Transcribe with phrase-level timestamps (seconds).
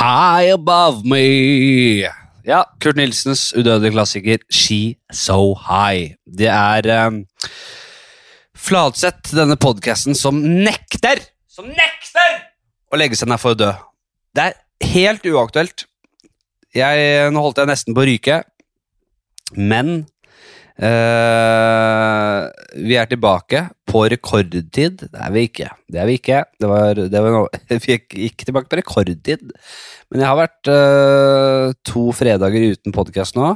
[0.00, 2.08] High Above Me.
[2.48, 6.14] Ja, Kurt Nilsens udødelige klassiker She So High.
[6.24, 7.18] Det er um,
[8.56, 11.20] Fladseth, denne podkasten, som nekter
[11.52, 12.38] Som nekter
[12.88, 13.68] å legge seg ned for å dø.
[14.32, 15.84] Det er helt uaktuelt.
[16.72, 18.40] Jeg, nå holdt jeg nesten på å ryke,
[19.58, 20.06] men
[20.80, 22.40] eh,
[22.88, 25.02] vi er tilbake på rekordtid.
[25.02, 25.68] Det er vi ikke.
[25.90, 26.44] Det er vi ikke.
[26.60, 29.50] Det var, det var noe, vi gikk tilbake på rekordtid.
[30.10, 33.52] Men jeg har vært uh, to fredager uten podkast nå.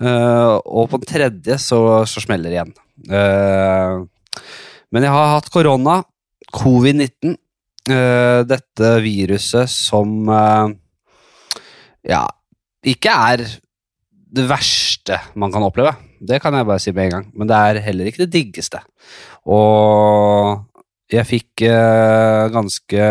[0.00, 2.74] Uh, og på den tredje så, så smeller det igjen.
[3.10, 4.06] Uh,
[4.90, 6.00] men jeg har hatt korona,
[6.56, 7.34] covid-19,
[7.92, 10.30] uh, dette viruset som
[12.00, 12.22] ja,
[12.80, 13.44] ikke er
[14.30, 15.92] det verste man kan oppleve.
[16.20, 17.28] Det kan jeg bare si med en gang.
[17.34, 18.82] Men det er heller ikke det diggeste.
[19.48, 20.66] Og
[21.10, 23.06] jeg fikk eh, ganske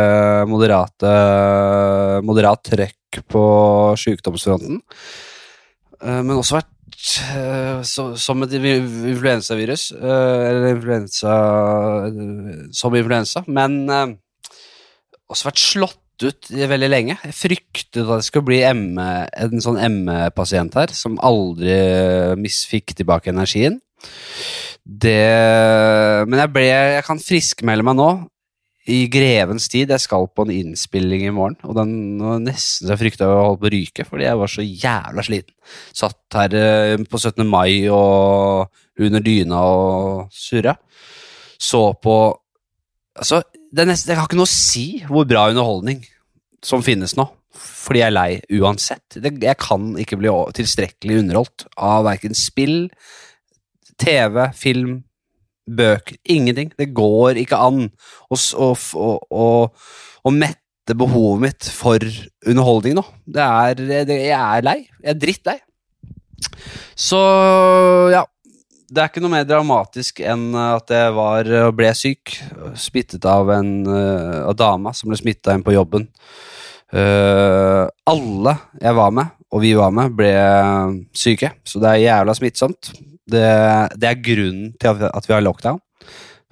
[0.47, 1.13] moderate
[2.23, 3.45] moderat trøkk på
[3.99, 4.79] sykdomsfronten.
[5.99, 9.91] Eh, men også vært eh, som et influensavirus.
[9.99, 11.33] eller influensa
[12.71, 13.43] Som influensa.
[13.47, 13.81] Men
[15.29, 17.17] også vært slått ut veldig lenge.
[17.23, 21.77] Jeg fryktet at jeg skulle bli ME, en sånn ME-pasient her, som aldri
[22.39, 23.79] misfikk tilbake energien.
[24.89, 28.09] Det Men jeg ble Jeg kan friskmelde meg nå.
[28.89, 29.91] I grevens tid.
[29.93, 31.91] Jeg skal på en innspilling i morgen, og den
[32.23, 35.25] var nesten så jeg frykta å holde på å ryke, fordi jeg var så jævla
[35.27, 35.53] sliten.
[35.93, 37.43] Satt her eh, på 17.
[37.45, 38.71] mai og
[39.05, 40.73] under dyna og surra.
[41.59, 42.19] Så på
[43.19, 46.01] Altså, det, nesten, det har ikke noe å si hvor bra underholdning
[46.65, 47.27] som finnes nå.
[47.59, 49.17] Fordi jeg er lei uansett.
[49.17, 52.89] Det, jeg kan ikke bli tilstrekkelig underholdt av verken spill,
[53.99, 54.99] TV, film,
[55.69, 56.17] bøker.
[56.29, 56.71] Ingenting.
[56.77, 62.05] Det går ikke an å mette behovet mitt for
[62.47, 63.05] underholdning nå.
[63.25, 64.79] Det er, det, jeg er lei.
[65.03, 65.57] Jeg er drittlei.
[66.97, 67.19] Så
[68.13, 68.25] ja.
[68.89, 72.33] Det er ikke noe mer dramatisk enn at jeg var og ble syk.
[72.79, 76.07] Smittet av en uh, av dama som ble smitta inn på jobben.
[76.89, 80.33] Uh, alle jeg var med, og vi var med, ble
[81.13, 81.53] syke.
[81.67, 82.91] Så det er jævla smittsomt.
[83.29, 83.45] Det,
[84.01, 85.77] det er grunnen til at vi, har lockdown.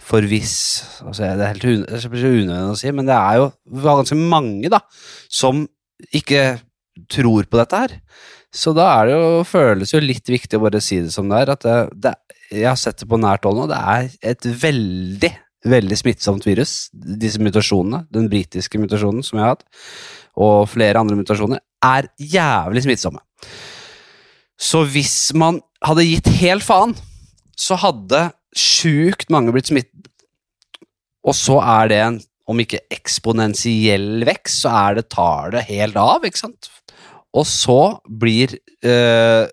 [0.08, 0.54] For hvis
[1.02, 3.50] altså Det er helt unødvendig å si, men det er jo
[3.82, 4.84] ganske mange da
[5.26, 5.66] som
[6.14, 6.60] ikke
[7.10, 7.98] tror på dette her.
[8.54, 11.42] Så da er det jo, føles jo litt viktig å bare si det som det
[11.44, 11.52] er.
[11.54, 12.14] At det, det,
[12.52, 13.66] jeg har sett det på nært hold nå.
[13.72, 15.32] Det er et veldig,
[15.68, 16.76] veldig smittsomt virus.
[16.94, 19.66] Disse mutasjonene, den britiske mutasjonen som jeg har hatt,
[20.38, 23.22] og flere andre mutasjoner, er jævlig smittsomme.
[24.58, 26.96] Så hvis man hadde gitt helt faen,
[27.58, 30.10] så hadde sjukt mange blitt smittet.
[31.28, 35.98] Og så er det en, om ikke eksponentiell vekst, så er det, tar det helt
[36.00, 36.72] av, ikke sant?
[37.36, 39.46] Og så blir eh,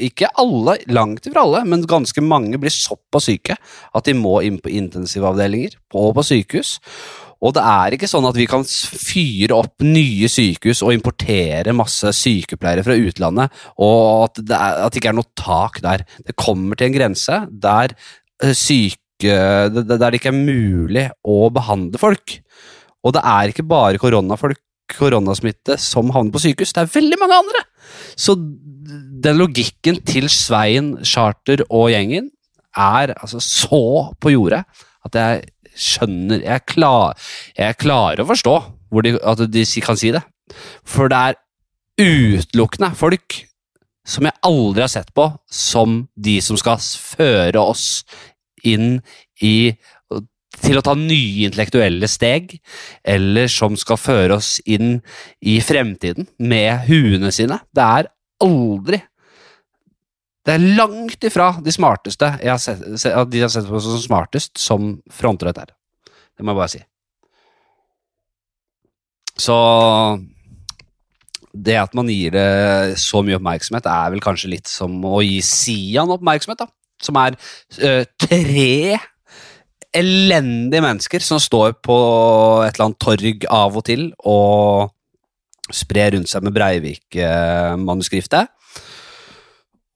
[0.00, 4.60] ikke alle, langt ifra alle, men ganske mange blir såpass syke at de må inn
[4.62, 6.78] på intensivavdelinger og på sykehus.
[7.40, 12.12] Og det er ikke sånn at vi kan fyre opp nye sykehus og importere masse
[12.16, 16.04] sykepleiere fra utlandet, og at det, er, at det ikke er noe tak der.
[16.26, 17.96] Det kommer til en grense der
[18.42, 22.38] eh, syke Der det ikke er mulig å behandle folk.
[23.04, 24.56] Og det er ikke bare koronafolk
[24.96, 26.74] koronasmitte som havner på sykehus.
[26.76, 27.64] Det er veldig mange andre!
[28.18, 32.30] Så den logikken til Svein, Charter og gjengen
[32.76, 33.82] er altså så
[34.22, 34.62] på jordet
[35.06, 35.48] at jeg
[35.80, 37.14] skjønner Jeg, klar,
[37.56, 38.56] jeg klarer å forstå
[39.06, 40.22] de, at de kan si det.
[40.84, 41.38] For det er
[42.00, 43.38] utelukkende folk
[44.08, 48.02] som jeg aldri har sett på som de som skal føre oss
[48.66, 48.98] inn
[49.44, 49.72] i
[50.60, 52.56] til å ta nye intellektuelle steg,
[53.04, 54.98] eller som skal føre oss inn
[55.40, 57.60] i fremtiden med huene sine.
[57.72, 58.10] Det er
[58.40, 59.02] aldri
[60.40, 62.80] Det er langt ifra de smarteste jeg har sett,
[63.28, 65.74] de har sett på som smartest, som fronter dette her.
[66.32, 66.80] Det må jeg bare si.
[69.40, 69.56] Så
[71.52, 75.40] det at man gir det så mye oppmerksomhet, er vel kanskje litt som å gi
[75.44, 76.70] Sian oppmerksomhet, da.
[77.00, 77.36] Som er
[77.80, 78.98] eh, tre
[79.96, 81.96] elendige mennesker som står på
[82.64, 84.94] et eller annet torg av og til og
[85.74, 88.50] sprer rundt seg med Breivik-manuskriftet.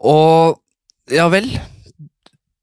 [0.05, 0.61] Og
[1.13, 1.47] ja vel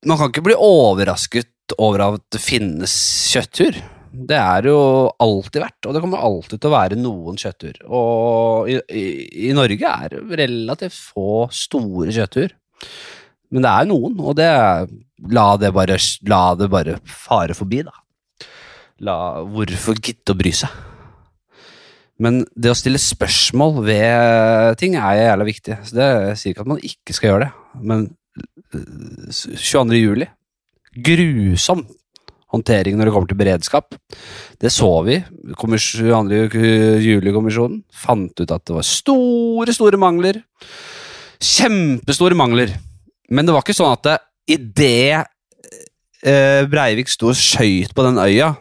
[0.08, 2.94] Man kan ikke bli overrasket over at det finnes
[3.30, 3.76] kjøttur.
[4.12, 4.80] Det er jo
[5.22, 7.78] alltid vært, og det kommer alltid til å være noen kjøttur.
[7.86, 9.04] Og i, i,
[9.48, 12.50] i Norge er det relativt få store kjøttur.
[13.54, 14.50] Men det er noen, og det
[15.30, 17.94] La det bare, la det bare fare forbi, da.
[19.06, 20.74] La, hvorfor gidde å bry seg?
[22.22, 25.78] Men det å stille spørsmål ved ting er jævla viktig.
[25.88, 27.52] Så det sier ikke at man ikke skal gjøre det.
[27.82, 28.06] Men
[28.78, 29.98] øh, 22.
[29.98, 30.28] juli
[30.92, 31.86] Grusom
[32.52, 33.96] håndtering når det kommer til beredskap.
[34.62, 35.22] Det så vi.
[35.56, 36.50] 22.
[37.06, 40.42] juli-kommisjonen fant ut at det var store, store mangler.
[41.42, 42.76] Kjempestore mangler.
[43.32, 44.18] Men det var ikke sånn at det,
[44.56, 45.24] idet
[46.26, 48.54] eh, Breivik sto og skøyt på den øya,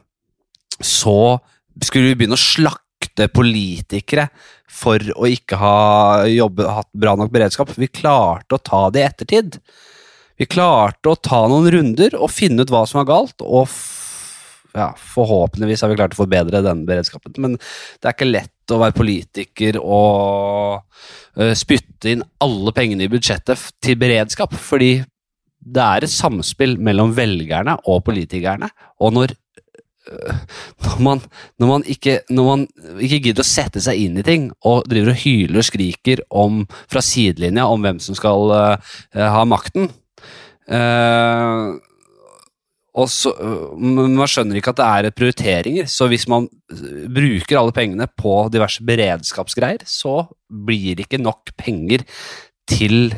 [0.80, 1.38] så
[1.82, 4.28] skulle vi begynne å slakte politikere
[4.70, 5.76] for å ikke ha
[6.30, 7.72] jobbet, hatt bra nok beredskap.
[7.76, 9.58] Vi klarte å ta det i ettertid.
[10.40, 13.68] Vi klarte å ta noen runder og finne ut hva som var galt, og
[14.72, 17.34] ja, forhåpentligvis har vi klart å forbedre den beredskapen.
[17.42, 23.12] Men det er ikke lett å være politiker og uh, spytte inn alle pengene i
[23.12, 25.00] budsjettet til beredskap, fordi
[25.60, 28.70] det er et samspill mellom velgerne og politikerne.
[29.00, 29.34] Og når,
[30.10, 30.40] øh,
[30.86, 31.20] når, man,
[31.60, 32.64] når, man ikke, når, man,
[32.98, 36.64] ikke, gidder å sette seg inn i ting, og driver og hyler og skriker om,
[36.90, 39.90] fra sidelinja om hvem som skal uh, ha makten
[40.70, 41.76] uh,
[43.06, 43.30] så,
[43.78, 46.48] Man skjønner ikke at det er prioriteringer, så hvis man
[47.14, 52.02] bruker alle pengene på diverse beredskapsgreier, så blir det ikke nok penger
[52.68, 53.12] til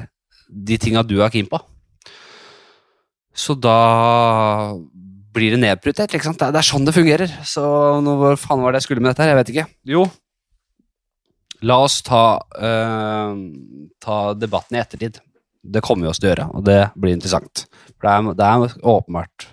[0.52, 1.58] de tinga du er keen på.
[3.32, 4.74] Så da
[5.32, 6.12] blir det nedprioritert.
[6.12, 6.42] Ikke sant?
[6.42, 7.30] Det, er sånn det fungerer.
[7.48, 9.32] Så hva faen var det jeg skulle med dette her?
[9.32, 9.68] Jeg vet ikke.
[9.94, 10.04] Jo,
[11.62, 12.24] la oss ta,
[12.58, 13.34] uh,
[14.02, 15.20] ta debatten i ettertid.
[15.62, 17.66] Det kommer vi oss til å gjøre, og det blir interessant.
[17.94, 19.46] For det er, det er åpenbart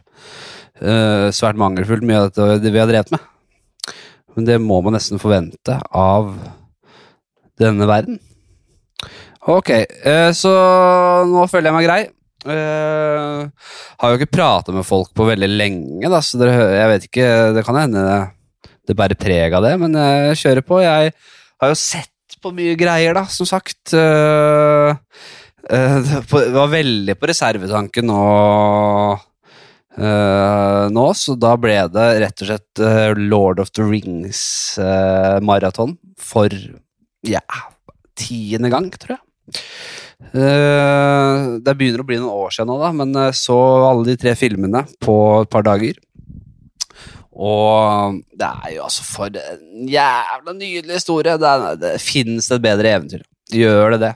[0.81, 3.27] uh, svært mangelfullt mye av dette vi har drevet med.
[4.35, 6.33] Men det må man nesten forvente av
[7.61, 8.17] denne verden.
[9.49, 10.53] Ok, uh, så
[11.29, 12.01] nå føler jeg meg grei.
[12.47, 13.51] Uh,
[13.99, 17.25] har jo ikke prata med folk på veldig lenge, da, så dere, jeg vet ikke
[17.57, 18.03] Det kan hende
[18.87, 20.79] det bærer preg av det, men jeg kjører på.
[20.81, 21.11] Jeg
[21.61, 23.93] har jo sett på mye greier, da, som sagt.
[23.93, 24.95] Uh,
[25.69, 26.23] uh, det
[26.55, 28.23] var veldig på reservetanken nå,
[29.99, 32.79] nå, så da ble det rett og slett
[33.19, 36.47] Lord of the Rings-maraton for
[37.27, 37.43] ja,
[38.15, 39.23] tiende gang, tror jeg.
[40.19, 43.57] Uh, det begynner å bli noen år siden nå, da, men så
[43.87, 45.97] alle de tre filmene på et par dager.
[47.39, 51.37] Og det er jo altså for en jævla nydelig historie.
[51.39, 53.23] Det, er, det finnes et bedre eventyr?
[53.55, 54.13] Gjør det det?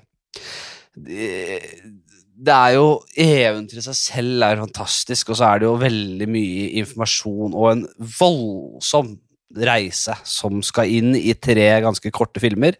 [1.07, 2.53] det?
[2.53, 6.65] Er jo Eventyret i seg selv er fantastisk, og så er det jo veldig mye
[6.83, 7.85] informasjon og en
[8.19, 9.15] voldsom
[9.63, 12.75] reise som skal inn i tre ganske korte filmer.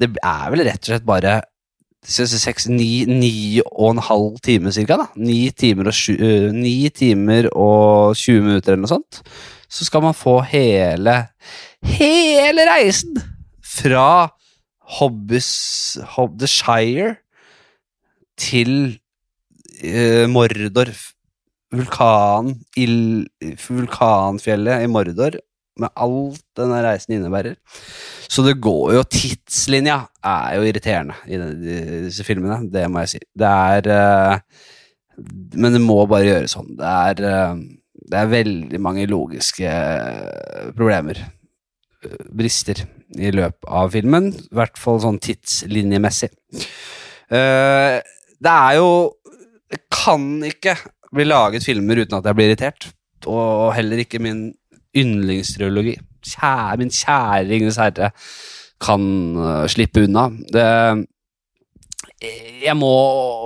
[0.00, 1.42] Det er vel rett og slett bare
[2.68, 5.06] ni, ni og en halv time cirka, da.
[5.16, 6.14] Ni timer, og sju,
[6.52, 9.22] ni timer og 20 minutter eller noe sånt.
[9.68, 11.28] Så skal man få hele
[11.84, 13.16] hele reisen
[13.64, 14.30] fra
[14.98, 17.16] Hobbes Hob Shire
[18.36, 18.98] til
[19.84, 20.92] uh, Mordor.
[21.74, 23.26] Vulkan, ild,
[23.66, 25.40] vulkanfjellet i Mordor
[25.80, 27.56] med alt denne reisen innebærer.
[28.30, 31.38] Så det går jo Tidslinja er jo irriterende i
[32.06, 33.22] disse filmene, det må jeg si.
[33.34, 34.38] Det er uh,
[35.60, 36.72] Men det må bare gjøres sånn.
[36.78, 41.20] Det er, uh, det er veldig mange logiske uh, problemer.
[42.34, 42.84] Brister
[43.16, 44.32] i løpet av filmen.
[44.34, 46.32] I hvert fall sånn tidslinjemessig.
[47.30, 48.90] det er jo
[49.72, 50.74] Det kan ikke
[51.14, 52.90] bli laget filmer uten at jeg blir irritert.
[53.30, 54.50] Og heller ikke min
[54.96, 55.96] yndlingstriologi.
[56.24, 58.12] Kjære, min kjære Ringenes herre
[58.84, 59.02] kan
[59.38, 60.28] uh, slippe unna.
[60.52, 60.68] Det
[62.64, 62.92] jeg må,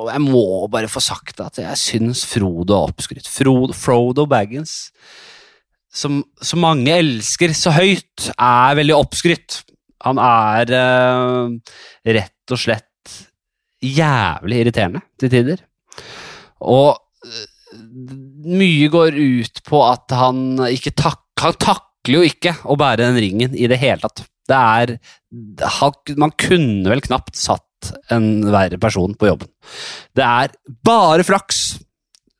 [0.06, 3.26] jeg må, bare få sagt at jeg syns Frodo er oppskrytt.
[3.26, 4.92] Frodo, Frodo Baggins,
[5.90, 9.62] som, som, mange elsker så høyt, er veldig oppskrytt.
[10.06, 11.74] Han er uh,
[12.06, 13.16] rett og slett
[13.82, 15.64] jævlig irriterende til tider.
[16.62, 17.46] Og uh,
[18.48, 23.20] mye går ut på at han ikke tak han takler jo ikke å bære den
[23.22, 24.26] ringen i det hele tatt.
[24.48, 24.96] Det er
[26.16, 29.50] Man kunne vel knapt satt en verre person på jobben.
[30.16, 30.54] Det er
[30.84, 31.78] bare flaks.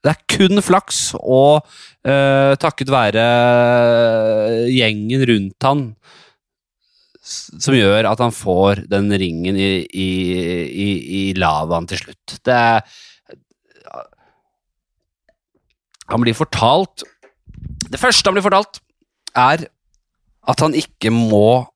[0.03, 1.67] Det er kun flaks, og
[2.07, 3.25] uh, takket være
[4.71, 5.85] gjengen rundt han
[7.29, 10.11] som gjør at han får den ringen i, i,
[10.69, 10.89] i,
[11.19, 12.39] i lavaen til slutt.
[12.47, 12.83] Det er
[16.09, 17.03] Han blir fortalt
[17.93, 18.81] Det første han blir fortalt,
[19.39, 19.67] er
[20.49, 21.69] at han ikke må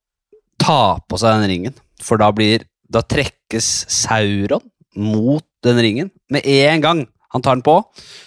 [0.62, 4.60] ta på seg den ringen, for da blir Da trekkes Sauron
[5.00, 6.10] mot den ringen.
[6.28, 6.98] Med en gang
[7.32, 7.78] han tar den på,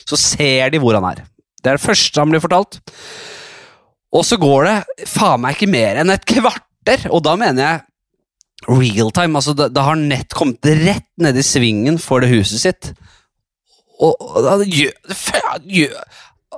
[0.10, 1.22] så ser de hvor han er.
[1.62, 2.80] Det er det første han blir fortalt.
[4.16, 7.84] Og så går det faen meg ikke mer enn et kvarter, og da mener jeg
[8.72, 9.38] real time.
[9.38, 12.92] Altså, da, det har nett kommet rett ned i svingen for det huset sitt.
[14.00, 14.66] Og, og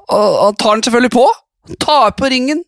[0.07, 1.25] og, og Han tar den selvfølgelig på.
[1.67, 2.63] Han tar på ringen.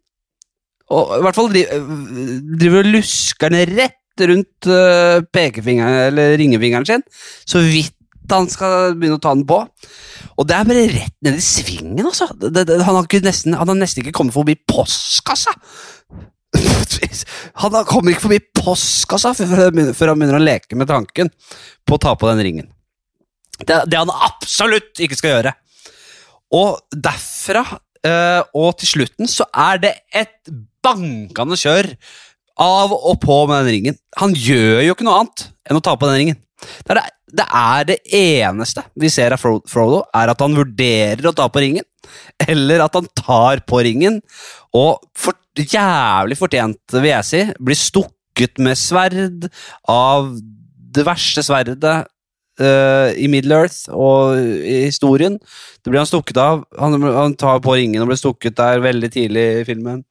[0.89, 7.05] Og i hvert fall driver, og lusker den rett rundt uh, pekefingeren eller ringefingeren sin.
[7.47, 7.95] Så vidt
[8.29, 9.61] han skal begynne å ta den på.
[10.39, 12.29] Og det er bare rett ned i svingen, altså.
[12.37, 15.55] Det, det, han, har nesten, han har nesten ikke kommet forbi postkassa.
[17.61, 21.29] Han kommer ikke forbi postkassa før før han begynner å leke med tanken
[21.85, 22.69] på å ta på den ringen.
[23.59, 25.53] Det, det han absolutt ikke skal gjøre.
[26.57, 27.63] Og derfra
[28.07, 30.51] eh, og til slutten så er det et
[30.85, 31.93] bankende kjør
[32.59, 33.99] av og på med den ringen.
[34.19, 36.39] Han gjør jo ikke noe annet enn å ta på den ringen.
[36.83, 37.05] Det er det,
[37.39, 41.47] det, er det eneste vi ser av Fro- Frodo, er at han vurderer å ta
[41.47, 41.85] på ringen,
[42.49, 44.19] eller at han tar på ringen,
[44.75, 49.49] og for, jævlig fortjent, vil jeg si, blir stukket med sverd
[49.91, 50.31] av
[50.89, 55.37] det verste sverdet uh, i Middle-earth og i historien.
[55.79, 56.63] Det blir han stukket av.
[56.79, 60.03] Han, han tar på ringen og blir stukket der veldig tidlig i filmen.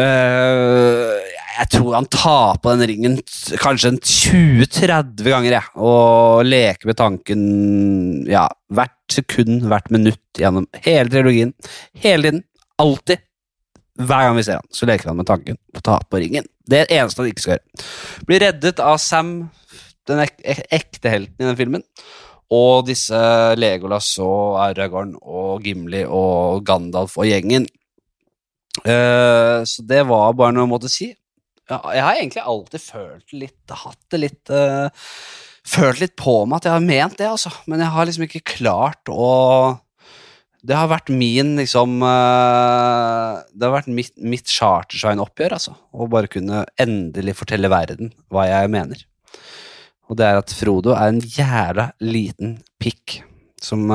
[0.00, 1.30] Eh,
[1.60, 3.16] jeg tror han tar på den ringen
[3.60, 5.72] kanskje 20-30 ganger, jeg.
[5.76, 7.42] Og leker med tanken
[8.30, 11.52] ja, hvert sekund, hvert minutt gjennom hele trilogien.
[12.00, 12.46] Hele tiden.
[12.80, 13.26] Alltid.
[14.00, 16.46] Hver gang vi ser han, så leker han med tanken på å ta på ringen.
[16.64, 17.88] Det er det eneste han ikke skal gjøre.
[18.28, 19.34] Blir reddet av Sam,
[20.08, 21.84] den ek ek ekte helten i den filmen.
[22.50, 23.18] Og disse
[23.58, 27.68] Legolas og Aragorn og Gimli og Gandalf og gjengen.
[28.84, 31.10] Eh, så det var bare noe jeg måtte si.
[31.70, 34.90] Jeg har egentlig alltid følt litt Hatt det litt uh,
[35.70, 37.52] Følt litt på meg at jeg har ment det, altså.
[37.70, 39.28] Men jeg har liksom ikke klart å
[40.66, 45.76] Det har vært min liksom uh, Det har vært mitt, mitt Chartersveien-oppgjør, altså.
[45.94, 49.06] Å bare kunne endelig fortelle verden hva jeg mener.
[50.10, 53.20] Og det er at Frodo er en jævla liten pikk
[53.62, 53.86] som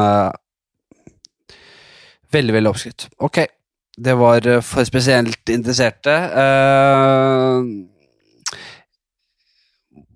[2.35, 3.05] Veldig, veldig oppskrytt.
[3.23, 3.37] Ok,
[3.97, 6.11] det var eh, for spesielt interesserte.
[6.43, 7.63] Eh,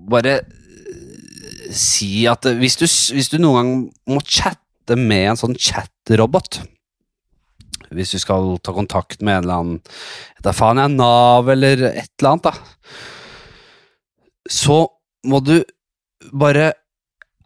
[0.10, 3.72] bare eh, si at hvis du, hvis du noen gang
[4.16, 6.64] må chatte med en sånn chat-robot
[7.94, 9.82] Hvis du skal ta kontakt med en eller annen
[10.42, 12.54] Da faen jeg Nav eller et eller annet, da.
[14.50, 14.80] Så
[15.30, 15.60] må du
[16.34, 16.72] bare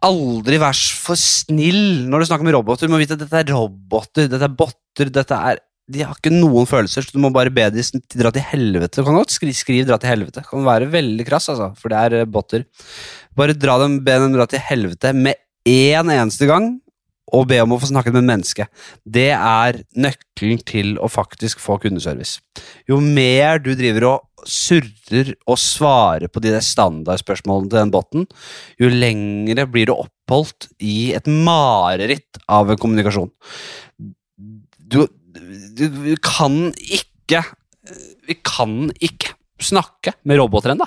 [0.04, 2.88] aldri være for snill når du snakker med roboter.
[2.88, 5.60] Du må vite at dette er roboter, dette er botter, dette er
[5.92, 7.82] de har ikke noen følelser, så du må bare be de
[8.16, 9.02] dra til helvete.
[9.02, 10.40] Du kan godt skrive, skriv 'dra til helvete'.
[10.40, 12.64] Det kan være veldig krass, altså, for det er eh, botter.
[13.36, 15.36] Bare dra dem, be dem dra til helvete med
[15.68, 16.80] én eneste gang,
[17.32, 18.66] og be om å få snakket med et menneske.
[19.04, 22.40] Det er nøkkelen til å faktisk få kundeservice.
[22.88, 28.26] Jo mer du driver og surrer og svarer på de der standardspørsmålene til den botten,
[28.80, 33.32] jo lengre blir du oppholdt i et mareritt av en kommunikasjon.
[34.84, 35.06] Du,
[35.54, 37.44] vi kan ikke
[38.24, 40.86] Vi kan ikke snakke med roboter ennå.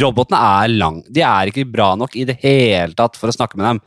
[0.00, 1.00] Robotene er lang.
[1.10, 3.80] De er ikke bra nok i det hele tatt for å snakke med dem.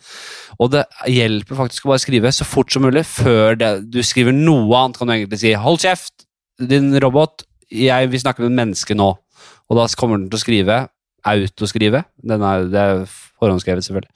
[0.59, 4.35] Og det hjelper faktisk å bare skrive så fort som mulig før det, du skriver
[4.35, 4.99] noe annet.
[4.99, 6.27] Kan du egentlig si 'hold kjeft,
[6.59, 9.15] din robot, jeg vil snakke med et menneske nå'.
[9.69, 10.89] Og da kommer den til å skrive
[11.25, 12.03] autoskrive.
[12.21, 13.05] Den er, det er
[13.39, 14.11] forhåndsskrevet, selvfølgelig.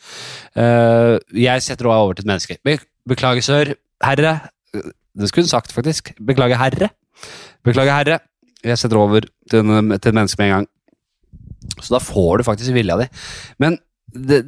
[0.55, 2.79] Uh, jeg setter også over til et menneske.
[3.07, 3.73] Beklager, sør.
[4.03, 4.39] Herre.
[5.17, 6.13] Det skulle hun sagt, faktisk.
[6.21, 6.91] Beklager, herre.
[7.65, 8.19] Beklager, herre.
[8.65, 10.69] Jeg setter over til, en, til et menneske med en gang.
[11.81, 13.07] Så da får du faktisk vilja di.
[13.61, 13.77] Men
[14.13, 14.41] det,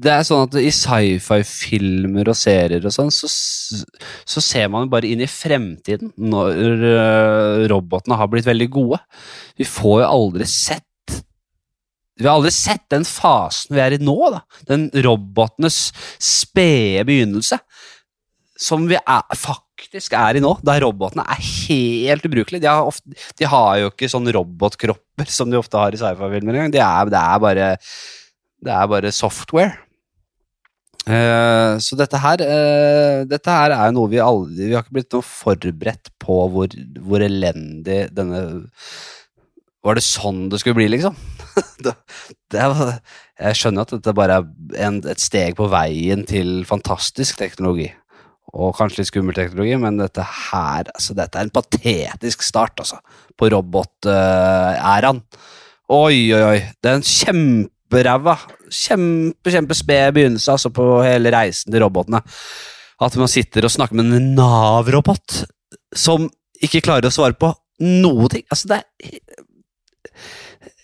[0.00, 4.92] det er sånn at i sci-fi-filmer og serier og sånn, så, så ser man jo
[4.94, 9.00] bare inn i fremtiden når øh, robotene har blitt veldig gode.
[9.60, 10.86] Vi får jo aldri sett
[12.20, 14.42] Vi har aldri sett den fasen vi er i nå, da.
[14.68, 15.86] Den robotenes
[16.20, 17.60] spede begynnelse.
[18.60, 22.62] Som vi er, faktisk er i nå, der robotene er helt ubrukelige.
[22.66, 22.98] De har,
[23.40, 26.74] de har jo ikke sånne robotkropper som de ofte har i sci-fi-filmer engang.
[26.74, 26.82] Det,
[27.14, 27.70] det, er bare,
[28.68, 29.72] er bare software.
[31.08, 34.98] Uh, så dette her, uh, dette her er jo noe vi aldri Vi har ikke
[34.98, 38.42] blitt noe forberedt på hvor, hvor elendig denne
[39.80, 41.16] Var det sånn det skulle bli, liksom?
[41.86, 41.94] det,
[42.52, 42.66] det
[43.40, 47.88] jeg skjønner at dette bare er en, et steg på veien til fantastisk teknologi.
[48.50, 52.98] Og kanskje litt skummel teknologi, men dette her altså, Dette er en patetisk start, altså,
[53.38, 55.22] på robot-æraen.
[55.90, 56.58] oi, oi, oi.
[56.82, 58.36] Det er en kjemperæva,
[58.70, 62.22] kjempe, kjempesped begynnelse altså, på hele reisen til robotene.
[63.00, 65.44] At man sitter og snakker med en Nav-robot
[65.96, 66.28] som
[66.60, 68.44] ikke klarer å svare på noe ting.
[68.52, 69.20] Altså, det er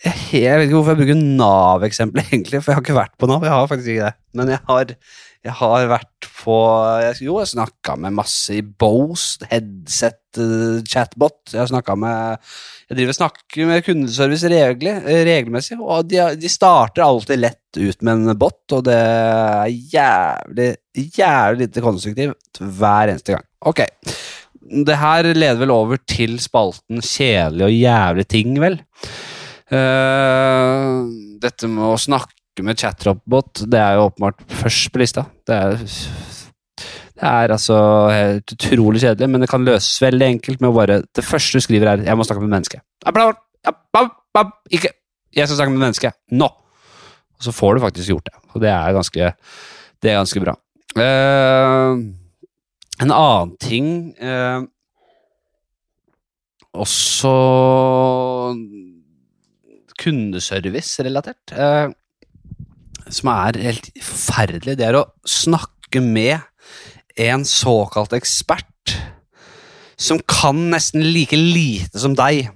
[0.06, 3.44] jeg, vet ikke hvorfor jeg bruker Nav-eksempelet, egentlig, for jeg har ikke vært på Nav.
[3.44, 4.18] Jeg har faktisk ikke det.
[4.38, 4.92] Men jeg har,
[5.46, 6.56] jeg har vært på
[7.22, 11.38] Jo, jeg snakka med masse i Bose, headset, uh, chatbot.
[11.52, 12.38] Jeg har snakka med
[12.90, 18.12] Jeg driver snakker med kundeservice regelig, regelmessig, og de, de, starter alltid lett ut med
[18.30, 20.68] en bot, og det er jævlig,
[21.18, 23.46] jævlig lite konstruktivt hver eneste gang.
[23.66, 23.82] Ok.
[24.86, 28.80] Det her leder vel over til spalten kjedelige og jævlig ting, vel?
[29.66, 31.06] Uh,
[31.42, 35.26] dette med å snakke med chatrobot, det er jo åpenbart først på lista.
[35.46, 35.74] Det er,
[37.16, 37.78] det er altså
[38.12, 41.64] helt utrolig kjedelig, men det kan løses veldig enkelt med å bare Det første du
[41.64, 42.80] skriver, er 'Jeg må snakke med et menneske'.
[44.70, 44.90] Ikke
[45.34, 46.12] 'Jeg skal snakke med et menneske'.
[46.32, 46.46] Nå!
[47.36, 48.36] Og så får du faktisk gjort det.
[48.54, 49.32] Og det er ganske,
[50.02, 50.54] det er ganske bra.
[50.96, 52.00] Uh,
[53.02, 54.64] en annen ting uh,
[56.76, 57.32] Også
[59.96, 61.88] kundeservice-relatert, eh,
[63.12, 66.40] som er helt forferdelig, det er å snakke med
[67.16, 68.96] en såkalt ekspert
[69.96, 72.50] som kan nesten like lite som deg.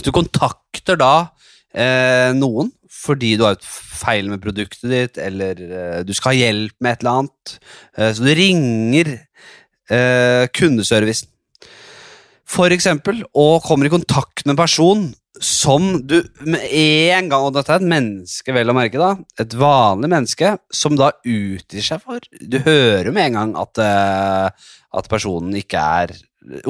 [0.00, 1.28] Du kontakter da
[1.76, 6.46] eh, noen fordi du har et feil med produktet ditt, eller eh, du skal ha
[6.48, 7.52] hjelp med et eller annet.
[7.96, 11.30] Eh, så du ringer eh, kundeservicen,
[12.46, 15.06] for eksempel, og kommer i kontakt med en person
[15.42, 16.16] som du
[16.48, 19.12] med en gang Og dette er et menneske, vel å merke, da.
[19.42, 24.72] Et vanlig menneske som da utgir seg for Du hører med en gang at, uh,
[24.96, 26.14] at personen ikke er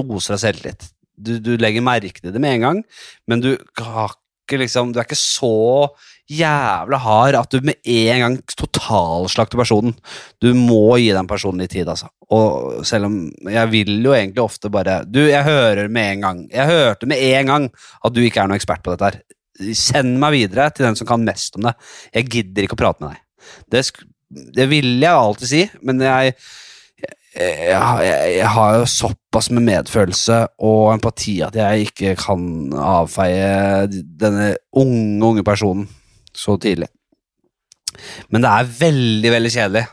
[0.01, 0.89] oser av selvtillit.
[1.17, 2.81] Du, du, legger merke til det med en gang,
[3.29, 5.89] men du har ikke liksom Du er ikke så
[6.27, 9.95] jævla hard at du med en gang totalslakter personen.
[10.43, 12.11] Du må gi den personen litt tid, altså.
[12.35, 13.19] Og selv om
[13.53, 16.43] jeg vil jo egentlig ofte bare Du, jeg hører med en gang.
[16.51, 17.71] Jeg hørte med en gang
[18.03, 19.23] at du ikke er noen ekspert på dette her.
[19.77, 21.77] Send meg videre til den som kan mest om det.
[22.13, 23.23] Jeg gidder ikke å prate med deg.
[23.71, 23.85] Det,
[24.59, 26.37] det vil jeg alltid si, men jeg
[27.37, 32.47] jeg, jeg, jeg, har jo såpass med medfølelse og empati at jeg ikke kan
[32.81, 35.85] avfeie denne unge, unge personen
[36.37, 36.91] så tidlig.
[38.33, 39.85] Men det er veldig, veldig kjedelig.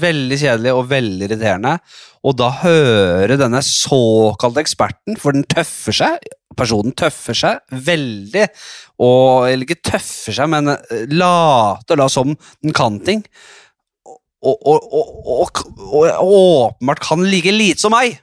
[0.00, 1.76] Veldig kjedelig og veldig irriterende.
[2.24, 8.48] Og da høre denne såkalte eksperten, for den tøffer seg Personen tøffer seg veldig,
[9.06, 13.22] og Eller ikke tøffer seg, men eh, later da som den kan ting.
[14.40, 18.18] Og, og, og, og åpenbart kan like lite som meg.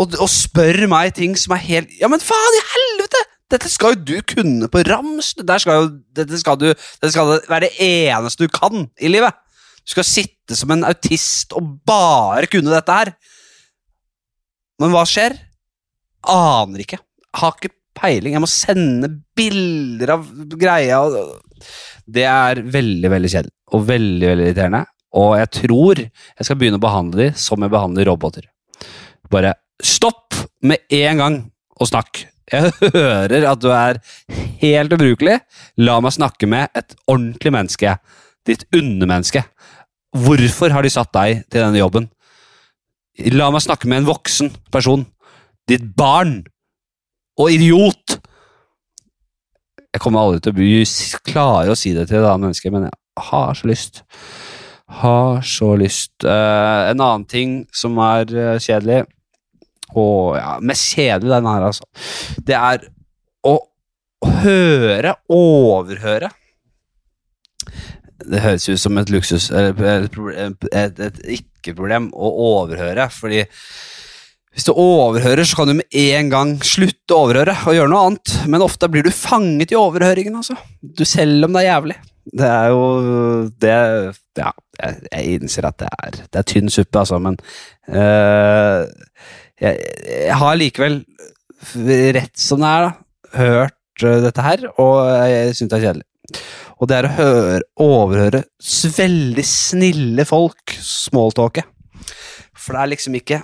[0.00, 3.20] Og, spør meg ting som er helt Ja, men faen i helvete!
[3.52, 5.34] Dette skal jo du kunne på rams.
[5.36, 9.36] Dette skal, jo, dette skal, du, dette skal være det eneste du kan i livet.
[9.82, 13.12] Du skal sitte som en autist og bare kunne dette her.
[14.80, 15.36] Men hva skjer?
[16.32, 17.00] Aner ikke.
[17.38, 18.36] Har ikke peiling.
[18.36, 20.26] Jeg må sende bilder av
[20.58, 21.02] greia.
[22.06, 24.84] Det er veldig, veldig kjedelig og veldig veldig irriterende.
[25.18, 28.48] Og jeg tror jeg skal begynne å behandle de som jeg behandler roboter.
[29.32, 31.38] Bare stopp med en gang
[31.80, 32.24] og snakk.
[32.50, 34.00] Jeg hører at du er
[34.62, 35.38] helt ubrukelig.
[35.78, 37.96] La meg snakke med et ordentlig menneske.
[38.46, 39.44] Ditt undermenneske.
[40.12, 42.08] Hvorfor har de satt deg til denne jobben?
[43.32, 45.06] La meg snakke med en voksen person.
[45.68, 46.42] Ditt barn.
[47.40, 48.18] Og idiot!
[49.92, 52.86] Jeg kommer aldri til å bli klare å si det til et annet menneske, men
[52.88, 54.02] jeg har så lyst.
[55.02, 56.14] Har så lyst.
[56.24, 59.04] Uh, en annen ting som er uh, kjedelig
[59.98, 61.88] og ja, Mest kjedelig, den her, altså.
[62.46, 62.86] Det er
[63.48, 63.56] å
[64.42, 66.30] høre, overhøre
[68.22, 73.42] Det høres ut som et luksus Et, et, et ikke-problem å overhøre, fordi
[74.52, 78.08] hvis du overhører, så kan du med en gang slutte å overhøre og gjøre noe
[78.10, 78.32] annet.
[78.52, 80.58] Men ofte blir du fanget i overhøringen, altså.
[80.82, 81.96] Du selv om det er jævlig.
[82.42, 82.82] Det er jo
[83.62, 83.78] det
[84.38, 87.36] Ja, jeg, jeg innser at det er, det er tynn suppe, altså, men
[87.88, 88.84] øh,
[89.62, 90.98] jeg, jeg, har likevel,
[92.16, 96.08] rett som det er, da, hørt uh, dette her, og jeg syns det er kjedelig.
[96.82, 98.42] Og det er å høre, overhøre
[98.96, 101.62] veldig snille folk smalltalke.
[102.58, 103.42] For det er liksom ikke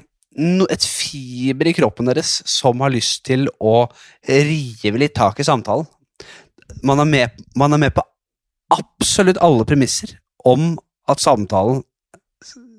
[0.71, 3.89] et fiber i kroppen deres som har lyst til å
[4.27, 5.87] rive litt tak i samtalen.
[6.87, 8.05] Man er med, man er med på
[8.75, 10.77] absolutt alle premisser om
[11.09, 11.83] at samtalen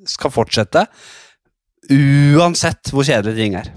[0.08, 0.86] skal fortsette,
[1.90, 3.72] Uansett hvor kjedelig ting er.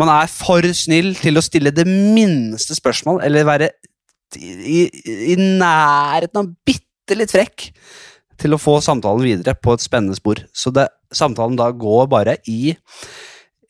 [0.00, 3.70] Man er for snill til å stille det minste spørsmål, eller være
[4.40, 4.86] i,
[5.30, 7.68] i nærheten av bitte litt frekk
[8.40, 10.40] til å få samtalen videre på et spennende spor.
[10.56, 12.74] Så det, samtalen da går bare i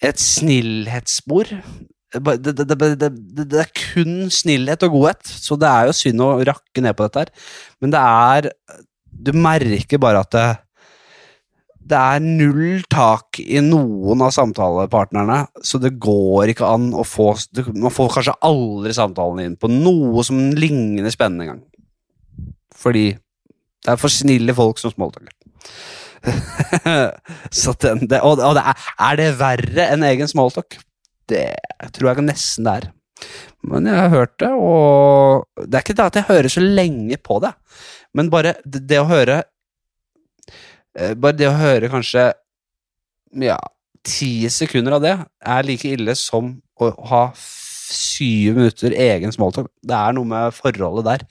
[0.05, 1.51] et snillhetsspor
[2.15, 5.97] det, det, det, det, det, det er kun snillhet og godhet, så det er jo
[5.99, 7.33] synd å rakke ned på dette her.
[7.83, 8.51] Men det er
[9.25, 10.35] Du merker bare at
[11.85, 17.33] det, er null tak i noen av samtalepartnerne, så det går ikke an å få
[17.75, 21.63] Man får kanskje aldri samtalen inn på noe som ligner spennende engang.
[22.75, 25.33] Fordi det er for snille folk som smalltalker.
[27.53, 30.79] så den, det, og og det er, er det verre enn egen smalltalk?
[31.29, 31.47] Det
[31.93, 32.93] tror jeg nesten det er.
[33.65, 37.19] Men jeg har hørt det, og det er ikke det at jeg hører så lenge
[37.25, 37.53] på det,
[38.17, 39.43] men bare det, det å høre
[40.95, 42.29] Bare det å høre kanskje
[43.43, 43.59] ja,
[44.05, 47.25] ti sekunder av det er like ille som å ha
[47.95, 49.71] syv minutter egen smalltalk.
[49.83, 51.27] Det er noe med forholdet der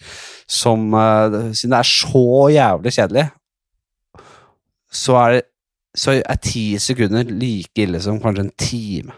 [0.49, 3.26] som eh, Siden det er så jævlig kjedelig,
[4.93, 5.39] så er,
[5.97, 9.15] så er ti sekunder like ille som kanskje en time.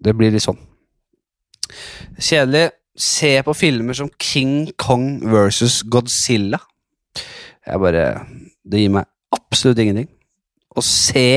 [0.00, 0.60] Det blir litt sånn.
[2.16, 2.70] Kjedelig.
[3.00, 6.58] Se på filmer som King Kong versus Godzilla.
[7.64, 8.04] Jeg bare
[8.64, 10.10] Det gir meg absolutt ingenting.
[10.76, 11.30] Å se